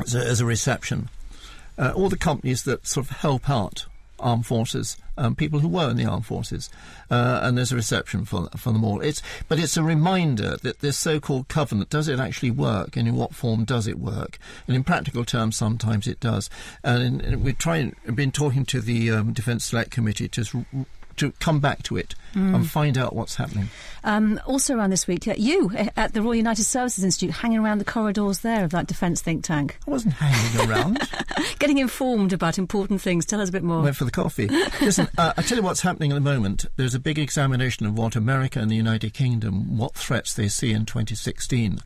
as 0.00 0.14
a, 0.14 0.20
as 0.20 0.40
a 0.40 0.46
reception. 0.46 1.10
Uh, 1.76 1.92
all 1.94 2.08
the 2.08 2.16
companies 2.16 2.62
that 2.62 2.86
sort 2.86 3.10
of 3.10 3.16
help 3.18 3.50
out 3.50 3.84
armed 4.18 4.46
forces, 4.46 4.96
um, 5.16 5.34
people 5.34 5.60
who 5.60 5.68
were 5.68 5.90
in 5.90 5.96
the 5.96 6.04
armed 6.04 6.26
forces, 6.26 6.70
uh, 7.10 7.40
and 7.42 7.56
there's 7.56 7.72
a 7.72 7.76
reception 7.76 8.24
for 8.24 8.48
for 8.56 8.72
them 8.72 8.84
all. 8.84 9.00
It's 9.00 9.22
but 9.48 9.58
it's 9.58 9.76
a 9.76 9.82
reminder 9.82 10.56
that 10.62 10.80
this 10.80 10.98
so-called 10.98 11.48
covenant 11.48 11.90
does 11.90 12.08
it 12.08 12.18
actually 12.18 12.50
work, 12.50 12.96
and 12.96 13.08
in 13.08 13.14
what 13.14 13.34
form 13.34 13.64
does 13.64 13.86
it 13.86 13.98
work? 13.98 14.38
And 14.66 14.76
in 14.76 14.84
practical 14.84 15.24
terms, 15.24 15.56
sometimes 15.56 16.06
it 16.06 16.20
does. 16.20 16.50
And, 16.82 17.20
and 17.22 17.44
we're 17.44 17.54
trying, 17.54 17.96
been 18.14 18.32
talking 18.32 18.64
to 18.66 18.80
the 18.80 19.10
um, 19.10 19.32
Defence 19.32 19.64
Select 19.64 19.90
Committee 19.90 20.28
to 20.28 20.64
to 21.16 21.32
come 21.32 21.60
back 21.60 21.82
to 21.84 21.96
it 21.96 22.14
mm. 22.34 22.54
and 22.54 22.68
find 22.68 22.98
out 22.98 23.14
what's 23.14 23.36
happening. 23.36 23.68
Um, 24.02 24.40
also 24.46 24.76
around 24.76 24.90
this 24.90 25.06
week, 25.06 25.26
uh, 25.26 25.34
you 25.36 25.70
uh, 25.76 25.86
at 25.96 26.12
the 26.12 26.22
Royal 26.22 26.34
United 26.34 26.64
Services 26.64 27.04
Institute, 27.04 27.30
hanging 27.30 27.58
around 27.58 27.78
the 27.78 27.84
corridors 27.84 28.40
there 28.40 28.64
of 28.64 28.70
that 28.72 28.86
defence 28.86 29.20
think 29.20 29.44
tank. 29.44 29.78
I 29.86 29.90
wasn't 29.90 30.14
hanging 30.14 30.70
around. 30.70 31.00
Getting 31.58 31.78
informed 31.78 32.32
about 32.32 32.58
important 32.58 33.00
things. 33.00 33.24
Tell 33.24 33.40
us 33.40 33.48
a 33.48 33.52
bit 33.52 33.62
more. 33.62 33.82
Went 33.82 33.96
for 33.96 34.04
the 34.04 34.10
coffee. 34.10 34.48
Listen, 34.80 35.08
uh, 35.16 35.32
I 35.36 35.42
tell 35.42 35.56
you 35.56 35.64
what's 35.64 35.80
happening 35.80 36.12
at 36.12 36.16
the 36.16 36.20
moment. 36.20 36.66
There's 36.76 36.94
a 36.94 37.00
big 37.00 37.18
examination 37.18 37.86
of 37.86 37.96
what 37.96 38.16
America 38.16 38.58
and 38.58 38.70
the 38.70 38.76
United 38.76 39.14
Kingdom, 39.14 39.78
what 39.78 39.94
threats 39.94 40.34
they 40.34 40.48
see 40.48 40.72
in 40.72 40.84
2016. 40.84 41.78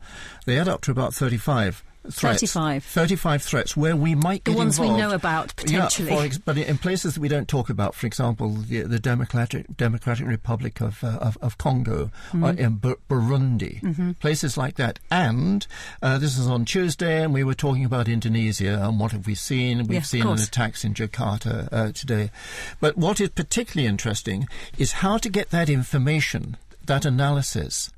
They 0.45 0.57
add 0.57 0.67
up 0.67 0.81
to 0.81 0.91
about 0.91 1.13
35 1.13 1.83
threats. 2.03 2.41
35. 2.41 2.83
35 2.83 3.41
threats 3.43 3.77
where 3.77 3.95
we 3.95 4.15
might 4.15 4.43
get 4.43 4.53
the 4.53 4.57
ones 4.57 4.77
involved. 4.77 4.97
we 4.97 5.01
know 5.01 5.11
about, 5.13 5.55
potentially. 5.55 6.11
Yeah, 6.11 6.21
ex- 6.21 6.37
but 6.37 6.57
in 6.57 6.77
places 6.77 7.15
that 7.15 7.19
we 7.19 7.27
don't 7.27 7.47
talk 7.47 7.69
about, 7.69 7.95
for 7.95 8.07
example, 8.07 8.49
the, 8.49 8.81
the 8.83 8.99
Democratic, 8.99 9.75
Democratic 9.75 10.27
Republic 10.27 10.81
of, 10.81 11.03
uh, 11.03 11.17
of, 11.19 11.37
of, 11.41 11.57
Congo, 11.57 12.05
mm-hmm. 12.05 12.43
uh, 12.43 12.51
in 12.53 12.75
B- 12.75 12.95
Burundi, 13.09 13.81
mm-hmm. 13.81 14.11
places 14.13 14.57
like 14.57 14.75
that. 14.75 14.99
And 15.11 15.65
uh, 16.01 16.17
this 16.17 16.37
is 16.37 16.47
on 16.47 16.65
Tuesday, 16.65 17.23
and 17.23 17.33
we 17.33 17.43
were 17.43 17.53
talking 17.53 17.85
about 17.85 18.07
Indonesia, 18.07 18.79
and 18.81 18.99
what 18.99 19.11
have 19.11 19.27
we 19.27 19.35
seen? 19.35 19.79
We've 19.79 19.93
yeah, 19.93 20.01
seen 20.01 20.27
an 20.27 20.39
attacks 20.39 20.83
in 20.83 20.93
Jakarta 20.93 21.69
uh, 21.71 21.91
today. 21.91 22.31
But 22.79 22.97
what 22.97 23.19
is 23.19 23.29
particularly 23.29 23.87
interesting 23.87 24.47
is 24.77 24.93
how 24.93 25.17
to 25.17 25.29
get 25.29 25.49
that 25.51 25.69
information, 25.69 26.57
that 26.85 27.05
analysis, 27.05 27.91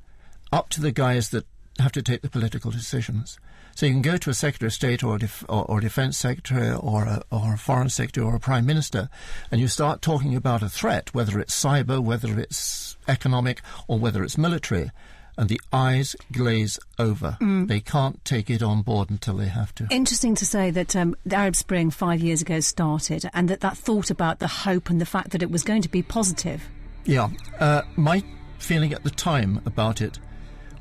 up 0.52 0.68
to 0.70 0.80
the 0.80 0.92
guys 0.92 1.30
that 1.30 1.46
have 1.78 1.92
to 1.92 2.02
take 2.02 2.22
the 2.22 2.28
political 2.28 2.70
decisions. 2.70 3.38
So 3.74 3.86
you 3.86 3.92
can 3.92 4.02
go 4.02 4.16
to 4.16 4.30
a 4.30 4.34
Secretary 4.34 4.66
of 4.68 4.72
State 4.72 5.02
or, 5.02 5.18
def- 5.18 5.44
or, 5.48 5.64
or 5.64 5.80
Defence 5.80 6.18
Secretary 6.18 6.72
or 6.72 7.04
a, 7.04 7.22
or 7.30 7.54
a 7.54 7.58
Foreign 7.58 7.88
Secretary 7.88 8.24
or 8.24 8.36
a 8.36 8.40
Prime 8.40 8.66
Minister, 8.66 9.08
and 9.50 9.60
you 9.60 9.68
start 9.68 10.02
talking 10.02 10.36
about 10.36 10.62
a 10.62 10.68
threat, 10.68 11.14
whether 11.14 11.38
it's 11.38 11.58
cyber, 11.58 12.00
whether 12.00 12.38
it's 12.38 12.96
economic, 13.08 13.62
or 13.88 13.98
whether 13.98 14.22
it's 14.22 14.38
military, 14.38 14.90
and 15.36 15.48
the 15.48 15.60
eyes 15.72 16.14
glaze 16.30 16.78
over. 16.98 17.36
Mm. 17.40 17.68
They 17.68 17.80
can't 17.80 18.22
take 18.24 18.50
it 18.50 18.62
on 18.62 18.82
board 18.82 19.10
until 19.10 19.36
they 19.36 19.46
have 19.46 19.74
to. 19.76 19.86
Interesting 19.90 20.34
to 20.36 20.46
say 20.46 20.70
that 20.70 20.94
um, 20.94 21.16
the 21.24 21.36
Arab 21.36 21.56
Spring 21.56 21.90
five 21.90 22.20
years 22.20 22.42
ago 22.42 22.60
started, 22.60 23.28
and 23.32 23.48
that 23.48 23.60
that 23.60 23.76
thought 23.76 24.10
about 24.10 24.38
the 24.38 24.48
hope 24.48 24.90
and 24.90 25.00
the 25.00 25.06
fact 25.06 25.30
that 25.30 25.42
it 25.42 25.50
was 25.50 25.62
going 25.62 25.82
to 25.82 25.88
be 25.88 26.02
positive. 26.02 26.62
Yeah, 27.04 27.30
uh, 27.58 27.82
my 27.96 28.22
feeling 28.58 28.92
at 28.92 29.02
the 29.02 29.10
time 29.10 29.60
about 29.66 30.00
it 30.00 30.18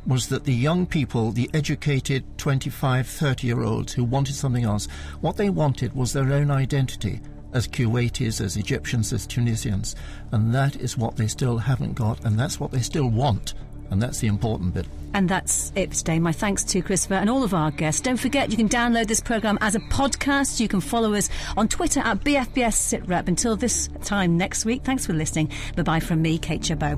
was 0.06 0.30
that 0.30 0.46
the 0.46 0.54
young 0.54 0.86
people, 0.86 1.32
the 1.32 1.50
educated 1.54 2.24
25, 2.38 3.08
30 3.08 3.48
year 3.48 3.62
olds 3.62 3.94
who 3.94 4.04
wanted 4.04 4.36
something 4.36 4.64
else, 4.64 4.88
what 5.22 5.38
they 5.38 5.50
wanted 5.50 5.96
was 5.96 6.14
their 6.14 6.32
own 6.34 6.52
identity 6.52 7.22
as 7.54 7.68
Kuwaitis, 7.68 8.42
as 8.42 8.58
Egyptians, 8.58 9.12
as 9.14 9.28
Tunisians. 9.28 9.96
And 10.32 10.54
that 10.54 10.76
is 10.78 10.98
what 10.98 11.18
they 11.18 11.28
still 11.28 11.58
haven't 11.58 11.94
got, 11.94 12.24
and 12.26 12.40
that's 12.40 12.60
what 12.60 12.72
they 12.72 12.80
still 12.80 13.10
want. 13.10 13.54
And 13.90 14.02
that's 14.02 14.20
the 14.20 14.28
important 14.28 14.74
bit. 14.74 14.86
And 15.14 15.28
that's 15.28 15.74
it 15.76 15.90
for 15.90 15.96
today. 15.96 16.18
My 16.18 16.32
thanks 16.32 16.64
to 16.64 16.82
Christopher 16.82 17.16
and 17.16 17.30
all 17.30 17.44
of 17.44 17.54
our 17.54 17.72
guests. 17.72 18.00
Don't 18.00 18.16
forget, 18.16 18.50
you 18.50 18.56
can 18.56 18.70
download 18.70 19.08
this 19.08 19.20
programme 19.20 19.58
as 19.60 19.76
a 19.76 19.82
podcast. 19.82 20.62
You 20.62 20.70
can 20.70 20.80
follow 20.80 21.14
us 21.14 21.30
on 21.58 21.68
Twitter 21.68 22.00
at 22.00 22.22
BFBS 22.22 23.02
SitRep. 23.02 23.28
Until 23.28 23.58
this 23.58 23.90
time 24.06 24.38
next 24.38 24.64
week, 24.64 24.84
thanks 24.84 25.06
for 25.06 25.12
listening. 25.12 25.52
Bye 25.76 25.84
bye 25.84 26.00
from 26.00 26.22
me, 26.22 26.38
Kate 26.38 26.64
Chabot. 26.64 26.98